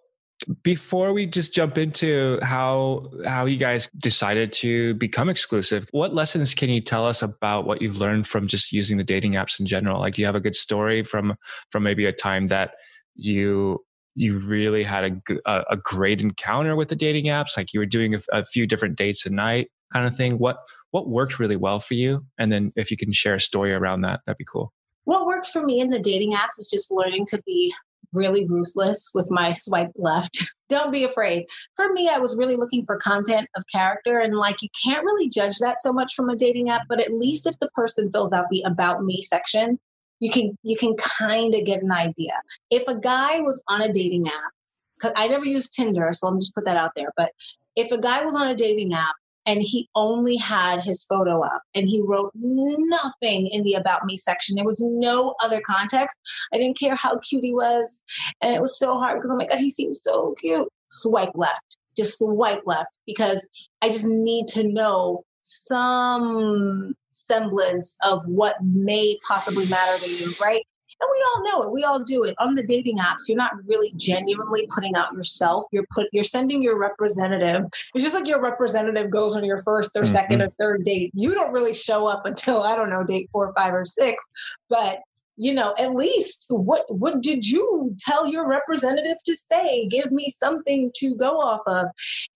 before 0.63 1.13
we 1.13 1.27
just 1.27 1.55
jump 1.55 1.79
into 1.79 2.39
how 2.43 3.11
how 3.25 3.45
you 3.45 3.57
guys 3.57 3.89
decided 3.99 4.53
to 4.53 4.95
become 4.95 5.29
exclusive 5.29 5.87
what 5.93 6.15
lessons 6.15 6.55
can 6.55 6.69
you 6.69 6.81
tell 6.81 7.07
us 7.07 7.23
about 7.23 7.67
what 7.67 7.81
you've 7.81 7.99
learned 7.99 8.27
from 8.27 8.47
just 8.47 8.73
using 8.73 8.97
the 8.97 9.05
dating 9.05 9.33
apps 9.33 9.59
in 9.59 9.67
general? 9.67 10.01
Like 10.01 10.15
do 10.15 10.23
you 10.23 10.27
have 10.27 10.35
a 10.35 10.41
good 10.41 10.55
story 10.55 11.03
from 11.03 11.37
from 11.71 11.83
maybe 11.83 12.07
a 12.07 12.13
time 12.13 12.49
that 12.49 12.73
you 13.15 13.85
you 14.17 14.39
really 14.39 14.85
had 14.85 15.23
a, 15.45 15.65
a, 15.69 15.77
great 15.77 16.21
encounter 16.21 16.77
with 16.77 16.89
the 16.89 16.97
dating 16.97 17.25
apps? 17.25 17.57
Like 17.57 17.73
you 17.73 17.81
were 17.81 17.87
doing 17.87 18.15
a, 18.15 18.21
a 18.33 18.45
few 18.45 18.65
different 18.65 18.97
dates 18.97 19.27
a 19.27 19.31
night 19.31 19.71
kind 19.93 20.07
of 20.07 20.17
thing. 20.17 20.39
What 20.39 20.59
what 20.91 21.09
worked 21.09 21.39
really 21.39 21.57
well 21.57 21.81
for 21.81 21.95
you? 21.95 22.25
And 22.39 22.53
then 22.53 22.73
if 22.77 22.91
you 22.91 22.97
can 22.97 23.13
share 23.13 23.35
a 23.35 23.41
story 23.41 23.73
around 23.73 24.03
that 24.03 24.21
that'd 24.27 24.39
be 24.39 24.45
cool. 24.45 24.73
What 25.05 25.27
worked 25.27 25.49
for 25.49 25.63
me 25.63 25.81
in 25.81 25.91
the 25.91 25.99
dating 25.99 26.33
apps 26.33 26.59
is 26.59 26.69
just 26.71 26.91
learning 26.91 27.27
to 27.27 27.43
be 27.45 27.75
really 28.15 28.47
ruthless 28.47 29.11
with 29.15 29.31
my 29.31 29.53
swipe 29.53 29.93
left. 29.97 30.45
Don't 30.69 30.93
be 30.93 31.05
afraid. 31.05 31.47
For 31.77 31.93
me, 31.93 32.09
I 32.09 32.19
was 32.19 32.37
really 32.37 32.57
looking 32.57 32.85
for 32.87 32.97
content 32.97 33.49
of 33.57 33.65
character 33.73 34.21
and 34.21 34.37
like 34.37 34.63
you 34.63 34.69
can't 34.85 35.05
really 35.05 35.29
judge 35.29 35.59
that 35.59 35.83
so 35.83 35.93
much 35.93 36.15
from 36.15 36.31
a 36.31 36.37
dating 36.37 36.71
app, 36.71 36.83
but 36.89 37.01
at 37.01 37.13
least 37.13 37.47
if 37.47 37.59
the 37.59 37.69
person 37.71 38.11
fills 38.11 38.33
out 38.33 38.47
the 38.51 38.63
about 38.67 39.05
me 39.05 39.21
section, 39.21 39.79
you 40.21 40.31
can 40.31 40.57
you 40.63 40.77
can 40.77 40.95
kind 40.97 41.55
of 41.55 41.65
get 41.65 41.83
an 41.83 41.93
idea. 41.93 42.33
If 42.71 42.89
a 42.89 42.95
guy 42.95 43.41
was 43.41 43.63
on 43.69 43.83
a 43.83 43.93
dating 43.93 44.27
app, 44.29 44.53
cuz 45.01 45.13
I 45.17 45.29
never 45.29 45.45
used 45.45 45.75
Tinder, 45.75 46.11
so 46.13 46.27
let 46.27 46.35
me 46.35 46.41
just 46.41 46.55
put 46.55 46.65
that 46.65 46.77
out 46.77 46.93
there, 46.97 47.13
but 47.17 47.33
if 47.77 47.93
a 47.93 47.99
guy 47.99 48.25
was 48.25 48.35
on 48.35 48.49
a 48.49 48.55
dating 48.55 48.95
app 48.95 49.17
and 49.47 49.61
he 49.63 49.89
only 49.95 50.37
had 50.37 50.83
his 50.83 51.05
photo 51.05 51.43
up 51.43 51.63
and 51.75 51.87
he 51.89 52.03
wrote 52.05 52.33
nothing 52.35 53.47
in 53.49 53.63
the 53.63 53.75
about 53.75 54.05
me 54.05 54.17
section. 54.17 54.57
There 54.57 54.65
was 54.65 54.85
no 54.87 55.35
other 55.43 55.61
context. 55.61 56.19
I 56.53 56.59
didn't 56.59 56.79
care 56.79 56.95
how 56.95 57.19
cute 57.19 57.45
he 57.45 57.53
was 57.53 58.05
and 58.41 58.55
it 58.55 58.61
was 58.61 58.79
so 58.79 58.95
hard 58.95 59.19
because 59.19 59.31
i'm 59.31 59.39
like 59.39 59.49
god 59.49 59.59
he 59.59 59.71
seems 59.71 60.03
so 60.03 60.35
cute. 60.41 60.69
Swipe 60.87 61.33
left 61.35 61.79
just 61.97 62.19
swipe 62.19 62.63
left 62.67 62.99
because 63.07 63.49
i 63.83 63.89
just 63.89 64.07
need 64.07 64.49
to 64.49 64.67
know 64.67 65.25
some 65.43 66.95
semblance 67.11 67.97
of 68.03 68.25
what 68.27 68.57
may 68.63 69.17
possibly 69.27 69.67
matter 69.67 70.05
to 70.05 70.11
you 70.11 70.33
right 70.41 70.65
and 71.05 71.11
we 71.13 71.25
all 71.29 71.45
know 71.45 71.69
it. 71.69 71.73
We 71.73 71.85
all 71.85 72.03
do 72.03 72.25
it. 72.25 72.35
On 72.39 72.55
the 72.55 72.63
dating 72.63 72.99
apps, 72.99 73.29
you're 73.29 73.37
not 73.37 73.53
really 73.67 73.93
genuinely 73.97 74.67
putting 74.75 74.95
out 74.95 75.13
yourself. 75.13 75.65
You're 75.73 75.87
put 75.91 76.09
you're 76.13 76.25
sending 76.25 76.63
your 76.63 76.79
representative. 76.79 77.67
It's 77.95 78.05
just 78.05 78.15
like 78.15 78.27
your 78.27 78.43
representative 78.43 79.11
goes 79.11 79.37
on 79.37 79.45
your 79.45 79.63
first 79.63 79.97
or 79.97 80.03
mm-hmm. 80.03 80.13
second 80.13 80.43
or 80.43 80.51
third 80.51 80.83
date. 80.85 81.11
You 81.15 81.35
don't 81.35 81.53
really 81.53 81.75
show 81.75 82.07
up 82.07 82.27
until 82.27 82.63
I 82.63 82.77
don't 82.77 82.91
know, 82.91 83.05
date 83.05 83.29
four, 83.33 83.53
five, 83.57 83.75
or 83.75 83.85
six. 83.85 84.25
But 84.69 85.01
you 85.37 85.53
know, 85.53 85.75
at 85.79 85.95
least 85.95 86.47
what 86.51 86.85
what 86.89 87.21
did 87.21 87.47
you 87.47 87.97
tell 87.99 88.27
your 88.27 88.49
representative 88.49 89.17
to 89.25 89.37
say? 89.37 89.87
Give 89.89 90.13
me 90.13 90.31
something 90.31 90.93
to 90.97 91.15
go 91.17 91.41
off 91.41 91.63
of. 91.67 91.87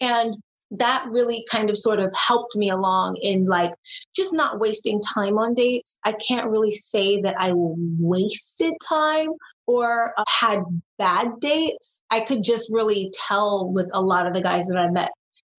And 0.01 0.37
that 0.71 1.05
really 1.11 1.45
kind 1.51 1.71
of 1.71 1.77
sort 1.77 1.99
of 1.99 2.13
helped 2.15 2.57
me 2.57 2.69
along 2.69 3.17
in 3.23 3.47
like 3.47 3.71
just 4.15 4.35
not 4.35 4.61
wasting 4.61 5.01
time 5.15 5.39
on 5.39 5.55
dates. 5.55 5.99
I 6.05 6.13
can't 6.13 6.51
really 6.51 6.73
say 6.73 7.23
that 7.23 7.37
I 7.39 7.53
wasted 7.55 8.75
time 8.87 9.29
or 9.67 10.13
uh, 10.19 10.25
had 10.29 10.61
bad 10.99 11.41
dates. 11.41 12.03
I 12.11 12.21
could 12.21 12.43
just 12.43 12.71
really 12.73 13.11
tell 13.29 13.71
with 13.73 13.91
a 13.95 14.03
lot 14.03 14.27
of 14.27 14.35
the 14.35 14.43
guys 14.43 14.67
that 14.67 14.77
I 14.77 14.91
met 14.91 15.11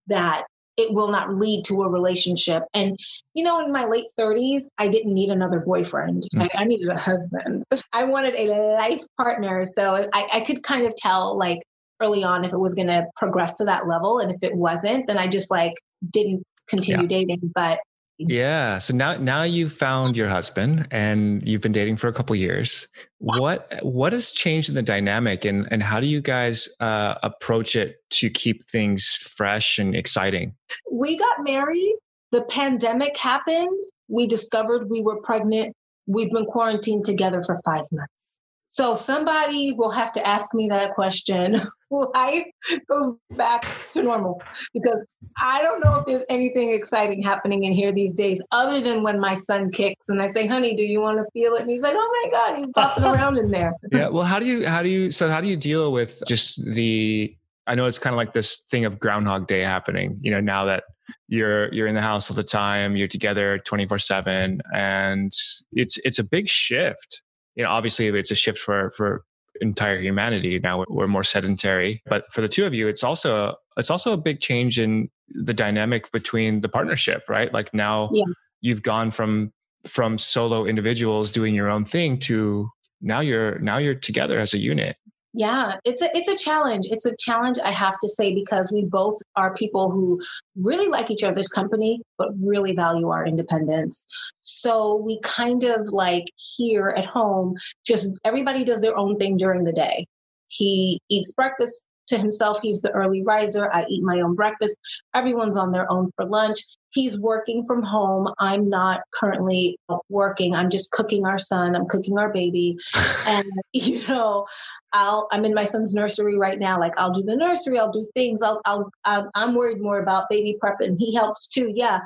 that 0.07 0.45
it 0.79 0.93
will 0.93 1.09
not 1.09 1.35
lead 1.35 1.65
to 1.65 1.83
a 1.83 1.89
relationship. 1.89 2.63
And, 2.73 2.97
you 3.33 3.43
know, 3.43 3.59
in 3.59 3.71
my 3.71 3.83
late 3.83 4.05
30s, 4.17 4.63
I 4.77 4.87
didn't 4.87 5.13
need 5.13 5.29
another 5.29 5.59
boyfriend. 5.59 6.23
Mm. 6.33 6.43
I, 6.43 6.61
I, 6.61 6.63
needed 6.63 6.87
a 6.87 6.97
husband. 6.97 7.63
I 7.93 8.05
wanted 8.05 8.33
a 8.35 8.77
life 8.77 9.03
partner. 9.17 9.65
So 9.65 10.07
I, 10.13 10.27
I 10.35 10.39
could 10.39 10.63
kind 10.63 10.85
of 10.85 10.95
tell, 10.95 11.37
like, 11.37 11.59
early 12.01 12.23
on 12.23 12.45
if 12.45 12.53
it 12.53 12.59
was 12.59 12.73
going 12.73 12.87
to 12.87 13.05
progress 13.15 13.57
to 13.57 13.65
that 13.65 13.87
level. 13.87 14.19
And 14.19 14.31
if 14.31 14.43
it 14.43 14.55
wasn't, 14.55 15.07
then 15.07 15.17
I 15.17 15.27
just 15.27 15.51
like 15.51 15.73
didn't 16.09 16.43
continue 16.67 17.03
yeah. 17.03 17.07
dating. 17.07 17.51
But 17.53 17.79
yeah. 18.19 18.79
So 18.79 18.93
now 18.93 19.15
now 19.15 19.43
you've 19.43 19.71
found 19.71 20.17
your 20.17 20.27
husband 20.27 20.87
and 20.91 21.45
you've 21.47 21.61
been 21.61 21.71
dating 21.71 21.95
for 21.97 22.09
a 22.09 22.13
couple 22.13 22.35
years. 22.35 22.87
What 23.19 23.73
what 23.81 24.11
has 24.11 24.33
changed 24.33 24.67
in 24.67 24.75
the 24.75 24.81
dynamic 24.81 25.45
and 25.45 25.67
and 25.71 25.81
how 25.81 26.01
do 26.01 26.05
you 26.05 26.19
guys 26.19 26.67
uh, 26.81 27.15
approach 27.23 27.77
it 27.77 27.97
to 28.11 28.29
keep 28.29 28.63
things 28.63 29.07
fresh 29.07 29.79
and 29.79 29.95
exciting? 29.95 30.53
We 30.91 31.17
got 31.17 31.43
married. 31.43 31.95
The 32.31 32.43
pandemic 32.43 33.15
happened. 33.15 33.83
We 34.09 34.27
discovered 34.27 34.89
we 34.89 35.01
were 35.01 35.21
pregnant. 35.21 35.73
We've 36.05 36.31
been 36.31 36.45
quarantined 36.45 37.05
together 37.05 37.41
for 37.43 37.55
five 37.63 37.85
months. 37.91 38.38
So 38.71 38.93
somebody 38.93 39.71
will 39.71 39.89
have 39.89 40.11
to 40.11 40.25
ask 40.25 40.53
me 40.53 40.67
that 40.69 40.93
question. 40.93 41.57
Life 41.91 42.45
goes 42.87 43.15
back 43.31 43.65
to 43.93 44.03
normal 44.03 44.39
because 44.75 45.05
I 45.41 45.63
don't 45.63 45.83
know 45.83 45.95
if 45.95 46.05
there's 46.05 46.23
anything 46.29 46.71
exciting 46.71 47.23
happening 47.23 47.63
in 47.63 47.73
here 47.73 47.91
these 47.91 48.13
days 48.13 48.45
other 48.51 48.79
than 48.79 49.01
when 49.01 49.19
my 49.19 49.33
son 49.33 49.71
kicks 49.71 50.07
and 50.07 50.21
I 50.21 50.27
say, 50.27 50.45
honey, 50.45 50.75
do 50.75 50.83
you 50.83 51.01
want 51.01 51.17
to 51.17 51.25
feel 51.33 51.55
it? 51.55 51.61
And 51.61 51.69
he's 51.69 51.81
like, 51.81 51.95
oh 51.97 52.21
my 52.23 52.29
God, 52.29 52.57
he's 52.57 52.69
bopping 52.69 53.11
around 53.15 53.37
in 53.39 53.49
there. 53.49 53.73
Yeah. 53.91 54.09
Well, 54.09 54.23
how 54.23 54.37
do 54.37 54.45
you, 54.45 54.67
how 54.67 54.83
do 54.83 54.89
you, 54.89 55.09
so 55.09 55.29
how 55.29 55.41
do 55.41 55.47
you 55.47 55.57
deal 55.57 55.91
with 55.91 56.21
just 56.27 56.63
the, 56.63 57.35
I 57.65 57.73
know 57.73 57.87
it's 57.87 57.99
kind 57.99 58.13
of 58.13 58.17
like 58.17 58.33
this 58.33 58.61
thing 58.69 58.85
of 58.85 58.99
Groundhog 58.99 59.47
Day 59.47 59.61
happening. 59.61 60.19
You 60.21 60.29
know, 60.29 60.41
now 60.41 60.65
that 60.65 60.83
you're 61.27 61.71
you're 61.73 61.87
in 61.87 61.95
the 61.95 62.01
house 62.01 62.29
all 62.29 62.35
the 62.35 62.43
time, 62.43 62.95
you're 62.95 63.07
together 63.07 63.59
twenty 63.59 63.85
four 63.85 63.99
seven, 63.99 64.61
and 64.73 65.31
it's 65.71 65.99
it's 66.03 66.17
a 66.17 66.23
big 66.23 66.47
shift. 66.47 67.21
You 67.59 67.65
know, 67.65 67.71
obviously 67.71 68.07
it's 68.07 68.31
a 68.31 68.35
shift 68.35 68.57
for 68.57 68.89
for 68.91 69.25
entire 69.59 69.97
humanity. 69.97 70.59
Now 70.59 70.79
we're, 70.79 70.85
we're 70.87 71.07
more 71.07 71.25
sedentary, 71.25 72.01
but 72.05 72.23
for 72.31 72.39
the 72.39 72.47
two 72.47 72.65
of 72.65 72.73
you, 72.73 72.87
it's 72.87 73.03
also 73.03 73.55
it's 73.75 73.89
also 73.89 74.13
a 74.13 74.17
big 74.17 74.39
change 74.39 74.79
in 74.79 75.09
the 75.27 75.53
dynamic 75.53 76.09
between 76.13 76.61
the 76.61 76.69
partnership, 76.69 77.23
right? 77.27 77.53
Like 77.53 77.73
now 77.73 78.11
yeah. 78.13 78.23
you've 78.61 78.81
gone 78.81 79.11
from 79.11 79.51
from 79.85 80.17
solo 80.17 80.63
individuals 80.63 81.31
doing 81.31 81.53
your 81.53 81.67
own 81.67 81.83
thing 81.83 82.17
to 82.19 82.69
now 83.01 83.19
you're 83.19 83.59
now 83.59 83.75
you're 83.75 83.93
together 83.93 84.39
as 84.39 84.53
a 84.53 84.57
unit 84.57 84.95
yeah 85.33 85.75
it's 85.85 86.01
a 86.01 86.09
it's 86.13 86.27
a 86.27 86.43
challenge. 86.43 86.85
It's 86.89 87.05
a 87.05 87.15
challenge 87.17 87.59
i 87.63 87.71
have 87.71 87.99
to 87.99 88.09
say 88.09 88.33
because 88.33 88.71
we 88.71 88.85
both 88.85 89.15
are 89.35 89.53
people 89.53 89.91
who 89.91 90.19
really 90.55 90.87
like 90.87 91.11
each 91.11 91.23
other's 91.23 91.49
company 91.49 92.01
but 92.17 92.29
really 92.41 92.73
value 92.73 93.09
our 93.09 93.25
independence. 93.25 94.05
So 94.41 94.95
we 94.95 95.19
kind 95.21 95.63
of 95.63 95.89
like 95.91 96.25
here 96.57 96.93
at 96.97 97.05
home 97.05 97.55
just 97.85 98.19
everybody 98.25 98.63
does 98.63 98.81
their 98.81 98.97
own 98.97 99.17
thing 99.17 99.37
during 99.37 99.63
the 99.63 99.73
day. 99.73 100.07
He 100.47 100.99
eats 101.09 101.31
breakfast 101.33 101.87
to 102.09 102.17
himself. 102.17 102.59
He's 102.61 102.81
the 102.81 102.91
early 102.91 103.23
riser. 103.23 103.71
I 103.71 103.85
eat 103.89 104.03
my 104.03 104.21
own 104.21 104.35
breakfast. 104.35 104.75
Everyone's 105.13 105.57
on 105.57 105.71
their 105.71 105.91
own 105.91 106.07
for 106.15 106.25
lunch. 106.25 106.59
He's 106.91 107.19
working 107.19 107.63
from 107.63 107.83
home. 107.83 108.33
I'm 108.39 108.67
not 108.67 109.01
currently 109.13 109.77
working. 110.09 110.55
I'm 110.55 110.69
just 110.69 110.91
cooking 110.91 111.25
our 111.25 111.37
son. 111.37 111.75
I'm 111.75 111.85
cooking 111.87 112.17
our 112.17 112.33
baby. 112.33 112.77
and, 113.27 113.45
you 113.73 114.05
know, 114.07 114.47
I'll, 114.91 115.27
I'm 115.31 115.45
in 115.45 115.53
my 115.53 115.65
son's 115.65 115.93
nursery 115.93 116.37
right 116.37 116.59
now. 116.59 116.79
Like 116.79 116.97
I'll 116.97 117.11
do 117.11 117.21
the 117.21 117.35
nursery, 117.35 117.77
I'll 117.77 117.91
do 117.91 118.07
things. 118.15 118.41
I'll, 118.41 118.59
I'll, 118.65 118.91
I'm 119.05 119.53
worried 119.53 119.81
more 119.81 119.99
about 119.99 120.29
baby 120.29 120.57
prep 120.59 120.79
and 120.79 120.97
he 120.97 121.13
helps 121.13 121.47
too. 121.47 121.71
Yeah 121.73 121.99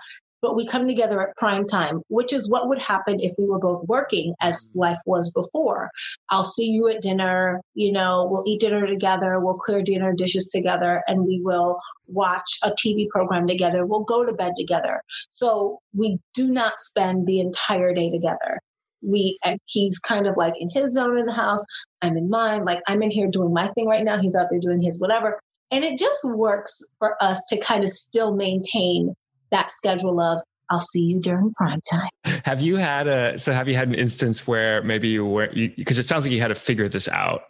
but 0.44 0.58
we 0.58 0.68
come 0.68 0.86
together 0.86 1.22
at 1.22 1.38
prime 1.38 1.66
time, 1.66 2.02
which 2.10 2.34
is 2.34 2.50
what 2.50 2.68
would 2.68 2.78
happen 2.78 3.18
if 3.22 3.32
we 3.40 3.46
were 3.46 3.58
both 3.58 3.82
working 3.88 4.36
as 4.42 4.68
mm-hmm. 4.70 4.80
life 4.80 5.00
was 5.06 5.32
before. 5.32 5.90
I'll 6.30 6.44
see 6.44 6.68
you 6.70 6.90
at 6.90 7.02
dinner, 7.02 7.62
you 7.74 7.94
know, 7.94 8.28
we'll 8.30 8.44
eat 8.46 8.60
dinner 8.60 8.86
together, 8.86 9.40
we'll 9.40 9.54
clear 9.54 9.82
dinner 9.82 10.14
dishes 10.14 10.48
together, 10.48 11.02
and 11.08 11.26
we 11.26 11.40
will 11.42 11.80
watch 12.08 12.60
a 12.64 12.72
TV 12.72 13.08
program 13.08 13.48
together. 13.48 13.86
We'll 13.86 14.04
go 14.04 14.26
to 14.26 14.34
bed 14.34 14.52
together. 14.58 15.02
So 15.30 15.80
we 15.94 16.20
do 16.34 16.50
not 16.50 16.78
spend 16.78 17.26
the 17.26 17.40
entire 17.40 17.94
day 17.94 18.10
together. 18.10 18.60
We, 19.02 19.40
he's 19.66 19.98
kind 20.00 20.28
of 20.28 20.36
like 20.36 20.56
in 20.58 20.70
his 20.70 20.94
zone 20.94 21.18
in 21.18 21.26
the 21.26 21.34
house. 21.34 21.64
I'm 22.02 22.18
in 22.18 22.30
mine. 22.30 22.66
Like 22.66 22.82
I'm 22.88 23.02
in 23.02 23.12
here 23.12 23.30
doing 23.30 23.54
my 23.54 23.70
thing 23.70 23.88
right 23.88 24.04
now. 24.04 24.20
He's 24.20 24.36
out 24.36 24.48
there 24.50 24.60
doing 24.60 24.82
his 24.82 25.00
whatever. 25.00 25.40
And 25.72 25.86
it 25.86 25.98
just 25.98 26.20
works 26.26 26.82
for 27.00 27.16
us 27.24 27.44
to 27.46 27.60
kind 27.60 27.84
of 27.84 27.90
still 27.90 28.36
maintain 28.36 29.16
that 29.54 29.72
schedule 29.72 30.20
of 30.20 30.42
I'll 30.70 30.80
see 30.80 31.02
you 31.02 31.20
during 31.20 31.54
prime 31.54 31.82
time. 31.90 32.10
Have 32.46 32.62
you 32.62 32.78
had 32.78 33.08
a 33.08 33.38
so 33.38 33.52
have 33.52 33.68
you 33.68 33.76
had 33.76 33.90
an 33.90 33.96
instance 33.96 34.48
where 34.48 34.82
maybe 34.84 35.08
you 35.08 35.26
were 35.26 35.50
because 35.76 36.00
it 36.00 36.06
sounds 36.06 36.26
like 36.26 36.32
you 36.32 36.42
had 36.42 36.48
to 36.48 36.56
figure 36.56 36.90
this 36.90 37.08
out 37.08 37.44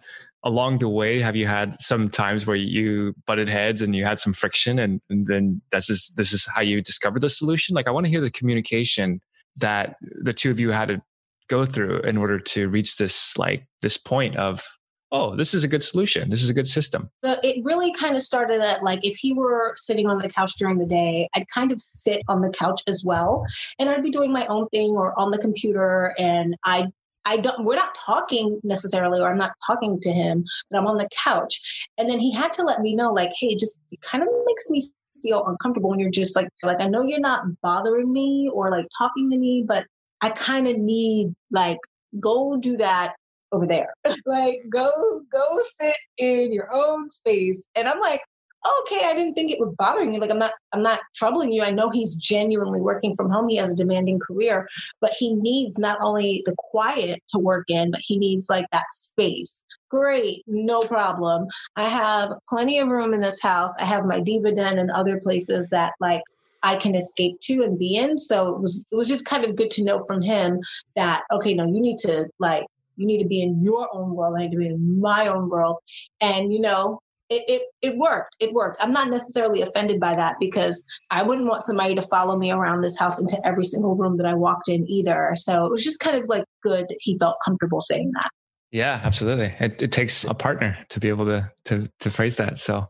along 0.43 0.79
the 0.79 0.89
way? 0.89 1.19
Have 1.19 1.36
you 1.36 1.48
had 1.48 1.79
some 1.81 2.10
times 2.10 2.45
where 2.45 2.55
you 2.55 3.13
butted 3.25 3.50
heads 3.50 3.81
and 3.81 3.95
you 3.95 4.03
had 4.03 4.19
some 4.19 4.33
friction 4.33 4.79
and, 4.79 5.00
and 5.10 5.25
then 5.27 5.62
this 5.72 5.89
is 5.89 6.12
this 6.17 6.33
is 6.33 6.48
how 6.53 6.62
you 6.62 6.81
discovered 6.81 7.22
the 7.22 7.29
solution? 7.29 7.75
Like 7.75 7.88
I 7.88 7.91
want 7.91 8.05
to 8.05 8.12
hear 8.12 8.22
the 8.22 8.31
communication 8.31 9.22
that 9.57 9.95
the 10.01 10.33
two 10.33 10.51
of 10.51 10.60
you 10.60 10.72
had 10.72 10.89
to 10.89 11.01
go 11.48 11.65
through 11.65 12.00
in 12.00 12.17
order 12.17 12.39
to 12.39 12.67
reach 12.67 12.98
this 12.98 13.38
like 13.38 13.65
this 13.81 13.98
point 13.98 14.36
of 14.38 14.65
oh, 15.13 15.36
this 15.36 15.53
is 15.53 15.63
a 15.63 15.67
good 15.67 15.84
solution. 15.84 16.29
This 16.32 16.43
is 16.43 16.50
a 16.50 16.53
good 16.53 16.67
system. 16.67 17.10
So 17.24 17.38
it 17.43 17.63
really 17.63 17.93
kind 17.93 18.15
of 18.15 18.24
started 18.24 18.62
at 18.62 18.84
like 18.84 19.05
if 19.05 19.15
he 19.15 19.32
were 19.32 19.75
sitting 19.77 20.08
on 20.08 20.17
the 20.17 20.27
couch 20.27 20.53
during 20.58 20.79
the 20.79 20.88
day, 20.88 21.29
I'd 21.36 21.48
kind 21.48 21.72
of 21.72 21.79
sit 21.79 22.24
on 22.27 22.41
the 22.41 22.50
couch 22.50 22.82
as 22.88 23.03
well. 23.05 23.46
And 23.79 23.89
I'd 23.89 24.03
be 24.03 24.10
doing 24.10 24.34
my 24.34 24.46
own 24.48 24.67
thing 24.70 24.91
or 24.91 25.17
on 25.17 25.32
the 25.32 25.38
computer 25.38 26.13
and 26.17 26.55
I 26.65 26.88
I 27.25 27.38
don't 27.38 27.63
we're 27.63 27.75
not 27.75 27.96
talking 27.96 28.60
necessarily 28.63 29.22
or 29.22 29.29
I'm 29.29 29.38
not 29.38 29.51
talking 29.65 30.00
to 30.01 30.12
him, 30.12 30.43
but 30.70 30.79
I'm 30.79 30.88
on 30.88 30.98
the 30.98 31.08
couch. 31.24 31.88
And 31.98 32.10
then 32.10 32.20
he 32.20 32.34
had 32.34 32.51
to 32.53 32.63
let 32.63 32.82
me 32.82 32.96
know, 32.96 33.13
like, 33.13 33.32
hey, 33.39 33.55
just 33.55 33.79
kind 34.01 34.24
of 34.24 34.29
makes 34.46 34.70
me 34.70 34.91
feel 35.22 35.46
uncomfortable 35.46 35.91
when 35.91 36.00
you're 36.00 36.10
just 36.10 36.36
like 36.36 36.50
like 36.63 36.82
I 36.82 36.88
know 36.88 37.03
you're 37.03 37.20
not 37.20 37.46
bothering 37.62 38.12
me 38.12 38.50
or 38.51 38.72
like 38.72 38.88
talking 38.98 39.29
to 39.29 39.38
me, 39.38 39.63
but 39.65 39.86
I 40.22 40.32
kind 40.32 40.67
of 40.67 40.77
need 40.77 41.34
like 41.51 41.77
go 42.20 42.58
do 42.58 42.77
that 42.77 43.15
over 43.54 43.66
there. 43.68 43.94
like 44.26 44.60
go 44.70 44.89
go 45.32 45.62
sit 45.80 45.96
in 46.18 46.52
your 46.52 46.68
own 46.74 47.10
space. 47.10 47.70
And 47.76 47.88
I'm 47.88 48.00
like, 48.00 48.22
okay, 48.82 49.02
I 49.06 49.13
didn't 49.13 49.34
think 49.34 49.52
it 49.52 49.60
was 49.60 49.74
bothering 49.74 50.13
you. 50.13 50.20
Like 50.20 50.32
I'm 50.32 50.39
not 50.39 50.54
I'm 50.74 50.84
not 50.84 51.00
troubling 51.16 51.52
you. 51.52 51.63
I 51.63 51.72
know 51.72 51.89
he's 51.89 52.16
genuinely 52.16 52.82
working 52.82 53.16
from 53.16 53.30
home. 53.30 53.50
He 53.50 53.58
has 53.58 53.74
a 53.74 53.76
demanding 53.76 54.20
career, 54.20 54.68
but 55.02 55.13
he 55.18 55.36
needs 55.36 55.78
not 55.78 55.98
only 56.02 56.42
the 56.46 56.56
quiet 56.58 57.22
to 57.30 57.39
work 57.39 57.70
in, 57.70 57.92
but 57.92 58.02
he 58.04 58.18
needs 58.18 58.50
like 58.50 58.66
that 58.72 58.92
space. 58.92 59.63
Great, 59.89 60.44
no 60.48 60.80
problem. 60.80 61.48
I 61.76 61.88
have 61.88 62.34
plenty 62.50 62.80
of 62.80 62.88
room 62.88 63.13
in 63.13 63.22
this 63.22 63.42
house. 63.42 63.76
I 63.80 63.86
have 63.86 64.06
my 64.06 64.20
diva 64.20 64.52
den 64.52 64.80
and 64.80 64.89
other 64.92 65.20
places 65.22 65.70
that 65.70 65.94
like 66.00 66.24
I 66.63 66.78
can 66.78 66.96
escape 66.96 67.39
to 67.42 67.63
and 67.63 67.78
be 67.78 67.98
in. 67.98 68.18
So 68.18 68.56
it 68.56 68.62
was 68.62 68.86
it 68.92 68.96
was 68.96 69.10
just 69.10 69.26
kind 69.26 69.44
of 69.44 69.56
good 69.56 69.70
to 69.72 69.84
know 69.84 70.00
from 70.08 70.22
him 70.22 70.62
that 70.96 71.24
okay, 71.32 71.54
no, 71.54 71.66
you 71.66 71.82
need 71.82 71.98
to 72.00 72.28
like 72.39 72.66
you 72.95 73.06
need 73.06 73.21
to 73.21 73.27
be 73.27 73.41
in 73.41 73.62
your 73.62 73.89
own 73.93 74.15
world. 74.15 74.36
I 74.38 74.43
need 74.43 74.51
to 74.51 74.58
be 74.58 74.67
in 74.67 74.99
my 74.99 75.27
own 75.27 75.49
world. 75.49 75.77
And, 76.21 76.51
you 76.51 76.60
know, 76.60 76.99
it, 77.29 77.43
it, 77.47 77.62
it 77.82 77.97
worked. 77.97 78.36
It 78.39 78.53
worked. 78.53 78.77
I'm 78.82 78.91
not 78.91 79.10
necessarily 79.10 79.62
offended 79.62 79.99
by 79.99 80.15
that 80.15 80.36
because 80.39 80.84
I 81.10 81.23
wouldn't 81.23 81.47
want 81.47 81.63
somebody 81.63 81.95
to 81.95 82.01
follow 82.01 82.38
me 82.38 82.51
around 82.51 82.82
this 82.82 82.99
house 82.99 83.19
into 83.19 83.39
every 83.45 83.63
single 83.63 83.95
room 83.95 84.17
that 84.17 84.25
I 84.25 84.36
walked 84.36 84.69
in 84.69 84.86
either. 84.89 85.32
So 85.36 85.65
it 85.65 85.71
was 85.71 85.84
just 85.84 85.99
kind 85.99 86.17
of 86.17 86.27
like 86.27 86.43
good 86.62 86.86
he 86.99 87.17
felt 87.17 87.38
comfortable 87.43 87.82
saying 87.82 88.12
that. 88.13 88.29
Yeah, 88.71 88.99
absolutely. 89.03 89.53
It, 89.60 89.82
it 89.84 89.91
takes 89.91 90.23
a 90.23 90.34
partner 90.34 90.77
to 90.89 90.99
be 90.99 91.08
able 91.10 91.27
to 91.27 91.51
to 91.65 91.88
to 91.99 92.10
phrase 92.10 92.38
that. 92.38 92.58
So, 92.58 92.89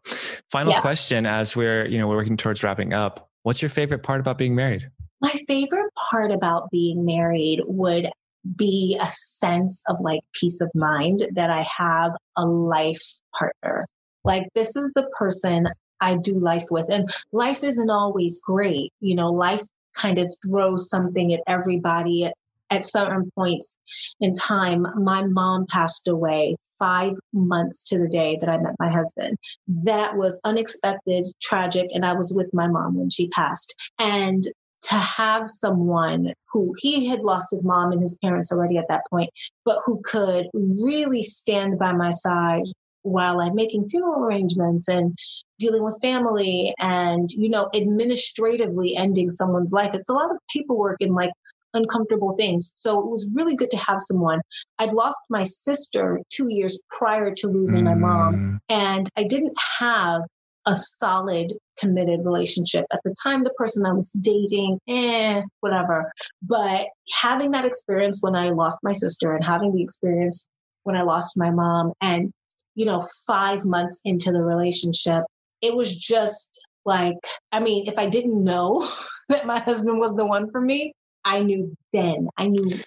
final 0.49 0.71
yeah. 0.71 0.79
question 0.79 1.25
as 1.25 1.57
we're 1.57 1.85
you 1.87 1.97
know 1.97 2.07
we're 2.07 2.15
working 2.15 2.37
towards 2.37 2.63
wrapping 2.63 2.93
up. 2.93 3.29
What's 3.43 3.61
your 3.61 3.67
favorite 3.67 4.01
part 4.01 4.21
about 4.21 4.37
being 4.37 4.55
married? 4.55 4.89
My 5.19 5.33
favorite 5.45 5.91
part 6.09 6.31
about 6.31 6.71
being 6.71 7.03
married 7.05 7.59
would 7.65 8.09
be 8.55 8.97
a 8.99 9.07
sense 9.07 9.83
of 9.87 9.97
like 9.99 10.21
peace 10.33 10.61
of 10.61 10.71
mind 10.75 11.27
that 11.33 11.49
I 11.49 11.65
have 11.77 12.11
a 12.37 12.45
life 12.45 13.01
partner. 13.37 13.87
Like, 14.23 14.47
this 14.55 14.75
is 14.75 14.91
the 14.95 15.09
person 15.17 15.67
I 15.99 16.15
do 16.15 16.39
life 16.39 16.65
with. 16.71 16.89
And 16.89 17.09
life 17.31 17.63
isn't 17.63 17.89
always 17.89 18.41
great. 18.45 18.91
You 18.99 19.15
know, 19.15 19.31
life 19.31 19.63
kind 19.95 20.17
of 20.17 20.33
throws 20.45 20.89
something 20.89 21.33
at 21.33 21.41
everybody 21.47 22.25
at, 22.25 22.33
at 22.69 22.85
certain 22.85 23.29
points 23.35 23.77
in 24.19 24.33
time. 24.33 24.85
My 24.95 25.23
mom 25.23 25.65
passed 25.69 26.07
away 26.07 26.55
five 26.79 27.13
months 27.31 27.83
to 27.89 27.99
the 27.99 28.07
day 28.07 28.37
that 28.39 28.49
I 28.49 28.57
met 28.57 28.75
my 28.79 28.89
husband. 28.89 29.37
That 29.67 30.17
was 30.17 30.39
unexpected, 30.43 31.25
tragic, 31.41 31.89
and 31.93 32.05
I 32.05 32.13
was 32.13 32.33
with 32.35 32.53
my 32.53 32.67
mom 32.67 32.95
when 32.95 33.09
she 33.09 33.29
passed. 33.29 33.75
And 33.99 34.43
to 34.89 34.95
have 34.95 35.47
someone 35.47 36.33
who 36.51 36.73
he 36.77 37.07
had 37.07 37.21
lost 37.21 37.51
his 37.51 37.65
mom 37.65 37.91
and 37.91 38.01
his 38.01 38.17
parents 38.23 38.51
already 38.51 38.77
at 38.77 38.87
that 38.89 39.03
point, 39.09 39.29
but 39.65 39.79
who 39.85 40.01
could 40.03 40.47
really 40.53 41.23
stand 41.23 41.79
by 41.79 41.91
my 41.91 42.11
side 42.11 42.65
while 43.03 43.39
I'm 43.39 43.55
making 43.55 43.89
funeral 43.89 44.23
arrangements 44.23 44.87
and 44.87 45.17
dealing 45.59 45.83
with 45.83 45.99
family 46.01 46.73
and, 46.79 47.29
you 47.31 47.49
know, 47.49 47.69
administratively 47.73 48.95
ending 48.95 49.29
someone's 49.29 49.73
life. 49.73 49.93
It's 49.93 50.09
a 50.09 50.13
lot 50.13 50.31
of 50.31 50.39
paperwork 50.53 50.97
and 51.01 51.13
like 51.13 51.31
uncomfortable 51.73 52.35
things. 52.35 52.73
So 52.75 52.99
it 52.99 53.09
was 53.09 53.31
really 53.33 53.55
good 53.55 53.69
to 53.71 53.77
have 53.77 53.97
someone. 53.99 54.41
I'd 54.79 54.93
lost 54.93 55.19
my 55.29 55.43
sister 55.43 56.21
two 56.29 56.47
years 56.49 56.81
prior 56.89 57.33
to 57.35 57.47
losing 57.47 57.81
mm. 57.81 57.85
my 57.85 57.95
mom, 57.95 58.35
mm. 58.35 58.59
and 58.69 59.09
I 59.17 59.23
didn't 59.23 59.57
have 59.79 60.21
a 60.65 60.75
solid 60.75 61.53
committed 61.77 62.21
relationship. 62.23 62.85
At 62.91 63.01
the 63.03 63.15
time, 63.23 63.43
the 63.43 63.49
person 63.51 63.85
I 63.85 63.93
was 63.93 64.11
dating, 64.13 64.79
eh, 64.87 65.41
whatever. 65.59 66.11
But 66.41 66.87
having 67.21 67.51
that 67.51 67.65
experience 67.65 68.19
when 68.21 68.35
I 68.35 68.49
lost 68.49 68.77
my 68.83 68.93
sister 68.93 69.35
and 69.35 69.43
having 69.43 69.73
the 69.73 69.83
experience 69.83 70.47
when 70.83 70.95
I 70.95 71.01
lost 71.01 71.37
my 71.37 71.49
mom 71.49 71.93
and, 72.01 72.31
you 72.75 72.85
know, 72.85 73.01
five 73.27 73.65
months 73.65 73.99
into 74.05 74.31
the 74.31 74.41
relationship, 74.41 75.23
it 75.61 75.75
was 75.75 75.95
just 75.95 76.65
like, 76.85 77.17
I 77.51 77.59
mean, 77.59 77.87
if 77.87 77.97
I 77.97 78.09
didn't 78.09 78.43
know 78.43 78.87
that 79.29 79.45
my 79.45 79.59
husband 79.59 79.99
was 79.99 80.13
the 80.15 80.25
one 80.25 80.51
for 80.51 80.61
me, 80.61 80.93
I 81.25 81.41
knew 81.41 81.63
then. 81.93 82.27
I 82.37 82.47
knew 82.47 82.77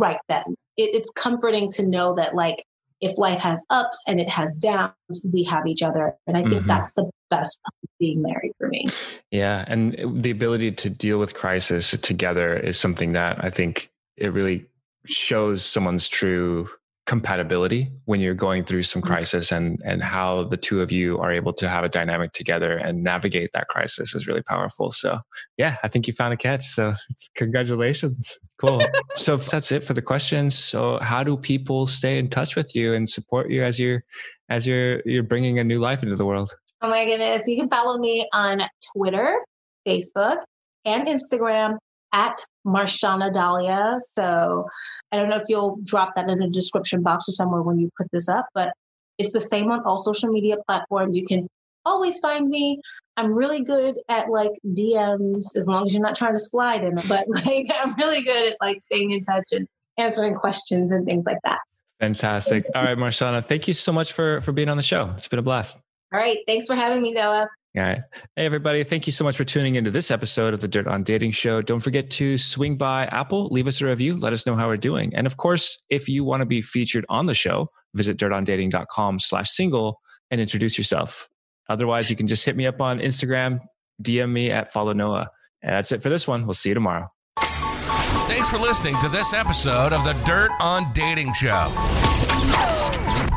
right 0.00 0.18
then. 0.28 0.44
It, 0.76 0.94
it's 0.94 1.10
comforting 1.10 1.70
to 1.72 1.86
know 1.86 2.16
that, 2.16 2.34
like, 2.34 2.64
if 3.00 3.18
life 3.18 3.40
has 3.40 3.64
ups 3.70 4.02
and 4.06 4.20
it 4.20 4.28
has 4.28 4.56
downs, 4.56 4.92
we 5.32 5.44
have 5.44 5.66
each 5.66 5.82
other. 5.82 6.14
And 6.26 6.36
I 6.36 6.42
think 6.42 6.54
mm-hmm. 6.54 6.68
that's 6.68 6.94
the 6.94 7.10
best 7.30 7.60
of 7.66 7.88
being 7.98 8.22
married 8.22 8.52
for 8.58 8.68
me. 8.68 8.86
Yeah. 9.30 9.64
And 9.68 10.22
the 10.22 10.30
ability 10.30 10.72
to 10.72 10.90
deal 10.90 11.18
with 11.18 11.34
crisis 11.34 11.90
together 11.90 12.54
is 12.54 12.78
something 12.78 13.12
that 13.12 13.44
I 13.44 13.50
think 13.50 13.90
it 14.16 14.32
really 14.32 14.66
shows 15.04 15.64
someone's 15.64 16.08
true 16.08 16.68
compatibility 17.06 17.92
when 18.04 18.20
you're 18.20 18.34
going 18.34 18.64
through 18.64 18.82
some 18.82 19.00
mm-hmm. 19.00 19.12
crisis 19.12 19.52
and 19.52 19.80
and 19.84 20.02
how 20.02 20.42
the 20.42 20.56
two 20.56 20.82
of 20.82 20.90
you 20.90 21.18
are 21.18 21.32
able 21.32 21.52
to 21.52 21.68
have 21.68 21.84
a 21.84 21.88
dynamic 21.88 22.32
together 22.32 22.76
and 22.76 23.02
navigate 23.02 23.50
that 23.52 23.68
crisis 23.68 24.14
is 24.14 24.26
really 24.26 24.42
powerful. 24.42 24.90
So 24.90 25.20
yeah 25.56 25.76
i 25.82 25.88
think 25.88 26.06
you 26.06 26.12
found 26.12 26.34
a 26.34 26.36
catch. 26.36 26.64
So 26.64 26.94
congratulations. 27.36 28.38
Cool. 28.58 28.82
So 29.16 29.38
that's 29.38 29.72
it 29.72 29.82
for 29.82 29.94
the 29.94 30.02
questions. 30.02 30.58
So 30.58 30.98
how 30.98 31.22
do 31.24 31.38
people 31.38 31.86
stay 31.86 32.18
in 32.18 32.28
touch 32.28 32.54
with 32.54 32.76
you 32.76 32.92
and 32.92 33.08
support 33.08 33.50
you 33.50 33.64
as 33.64 33.80
you're 33.80 34.04
as 34.50 34.66
you're 34.66 35.00
you're 35.06 35.22
bringing 35.22 35.58
a 35.58 35.64
new 35.64 35.78
life 35.78 36.02
into 36.02 36.16
the 36.16 36.26
world? 36.26 36.54
Oh 36.82 36.90
my 36.90 37.06
goodness. 37.06 37.42
You 37.46 37.56
can 37.56 37.70
follow 37.70 37.98
me 37.98 38.28
on 38.34 38.60
twitter 38.92 39.40
facebook 39.86 40.38
and 40.84 41.06
instagram 41.06 41.78
at 42.12 42.36
Marshana 42.66 43.32
Dahlia. 43.32 43.96
So 43.98 44.66
I 45.12 45.16
don't 45.16 45.28
know 45.28 45.36
if 45.36 45.44
you'll 45.48 45.78
drop 45.84 46.14
that 46.16 46.28
in 46.28 46.38
the 46.38 46.48
description 46.48 47.02
box 47.02 47.28
or 47.28 47.32
somewhere 47.32 47.62
when 47.62 47.78
you 47.78 47.90
put 47.96 48.10
this 48.12 48.28
up, 48.28 48.46
but 48.54 48.72
it's 49.18 49.32
the 49.32 49.40
same 49.40 49.70
on 49.70 49.82
all 49.84 49.96
social 49.96 50.30
media 50.30 50.56
platforms. 50.66 51.16
You 51.16 51.24
can 51.24 51.48
always 51.84 52.18
find 52.18 52.48
me. 52.48 52.80
I'm 53.16 53.32
really 53.32 53.62
good 53.62 53.98
at 54.08 54.28
like 54.28 54.52
DMs 54.66 55.56
as 55.56 55.66
long 55.68 55.86
as 55.86 55.94
you're 55.94 56.02
not 56.02 56.16
trying 56.16 56.34
to 56.34 56.40
slide 56.40 56.84
in 56.84 56.94
them, 56.96 57.04
but 57.08 57.28
like 57.46 57.70
I'm 57.82 57.94
really 57.94 58.22
good 58.22 58.52
at 58.52 58.56
like 58.60 58.80
staying 58.80 59.12
in 59.12 59.20
touch 59.22 59.44
and 59.52 59.66
answering 59.96 60.34
questions 60.34 60.92
and 60.92 61.06
things 61.06 61.24
like 61.26 61.38
that. 61.44 61.60
Fantastic. 62.00 62.64
All 62.74 62.84
right, 62.84 62.98
Marshana, 62.98 63.42
thank 63.42 63.68
you 63.68 63.74
so 63.74 63.92
much 63.92 64.12
for 64.12 64.42
for 64.42 64.52
being 64.52 64.68
on 64.68 64.76
the 64.76 64.82
show. 64.82 65.12
It's 65.16 65.28
been 65.28 65.38
a 65.38 65.42
blast. 65.42 65.78
All 66.12 66.20
right. 66.20 66.38
Thanks 66.46 66.66
for 66.66 66.74
having 66.74 67.02
me, 67.02 67.12
Noah. 67.12 67.48
All 67.76 67.82
right. 67.82 68.00
Hey, 68.36 68.46
everybody. 68.46 68.82
Thank 68.84 69.06
you 69.06 69.12
so 69.12 69.22
much 69.22 69.36
for 69.36 69.44
tuning 69.44 69.74
into 69.74 69.90
this 69.90 70.10
episode 70.10 70.54
of 70.54 70.60
the 70.60 70.68
Dirt 70.68 70.86
on 70.86 71.02
Dating 71.02 71.30
Show. 71.30 71.60
Don't 71.60 71.80
forget 71.80 72.08
to 72.12 72.38
swing 72.38 72.78
by 72.78 73.04
Apple, 73.06 73.48
leave 73.48 73.66
us 73.66 73.82
a 73.82 73.86
review, 73.86 74.16
let 74.16 74.32
us 74.32 74.46
know 74.46 74.56
how 74.56 74.66
we're 74.66 74.78
doing. 74.78 75.14
And 75.14 75.26
of 75.26 75.36
course, 75.36 75.82
if 75.90 76.08
you 76.08 76.24
want 76.24 76.40
to 76.40 76.46
be 76.46 76.62
featured 76.62 77.04
on 77.10 77.26
the 77.26 77.34
show, 77.34 77.68
visit 77.94 78.16
dirtondating.com 78.16 79.18
slash 79.18 79.50
single 79.50 80.00
and 80.30 80.40
introduce 80.40 80.78
yourself. 80.78 81.28
Otherwise, 81.68 82.08
you 82.08 82.16
can 82.16 82.26
just 82.26 82.46
hit 82.46 82.56
me 82.56 82.66
up 82.66 82.80
on 82.80 82.98
Instagram, 82.98 83.60
DM 84.02 84.30
me 84.30 84.50
at 84.50 84.72
follow 84.72 84.92
Noah. 84.92 85.28
And 85.62 85.72
that's 85.72 85.92
it 85.92 86.02
for 86.02 86.08
this 86.08 86.26
one. 86.26 86.46
We'll 86.46 86.54
see 86.54 86.70
you 86.70 86.74
tomorrow. 86.74 87.10
Thanks 87.38 88.48
for 88.48 88.56
listening 88.56 88.96
to 89.00 89.10
this 89.10 89.34
episode 89.34 89.92
of 89.92 90.02
the 90.04 90.14
Dirt 90.24 90.50
on 90.60 90.92
Dating 90.94 91.34
Show. 91.34 91.68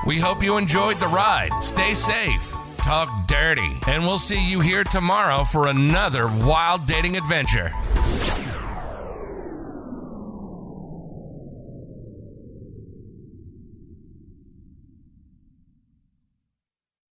We 0.05 0.17
hope 0.17 0.41
you 0.41 0.57
enjoyed 0.57 0.97
the 1.01 1.07
ride. 1.07 1.51
Stay 1.61 1.93
safe 1.93 2.58
talk 2.81 3.27
dirty. 3.27 3.77
And 3.87 4.03
we'll 4.03 4.17
see 4.17 4.49
you 4.49 4.59
here 4.59 4.83
tomorrow 4.83 5.43
for 5.43 5.67
another 5.67 6.27
wild 6.27 6.85
dating 6.87 7.17
adventure. 7.17 7.71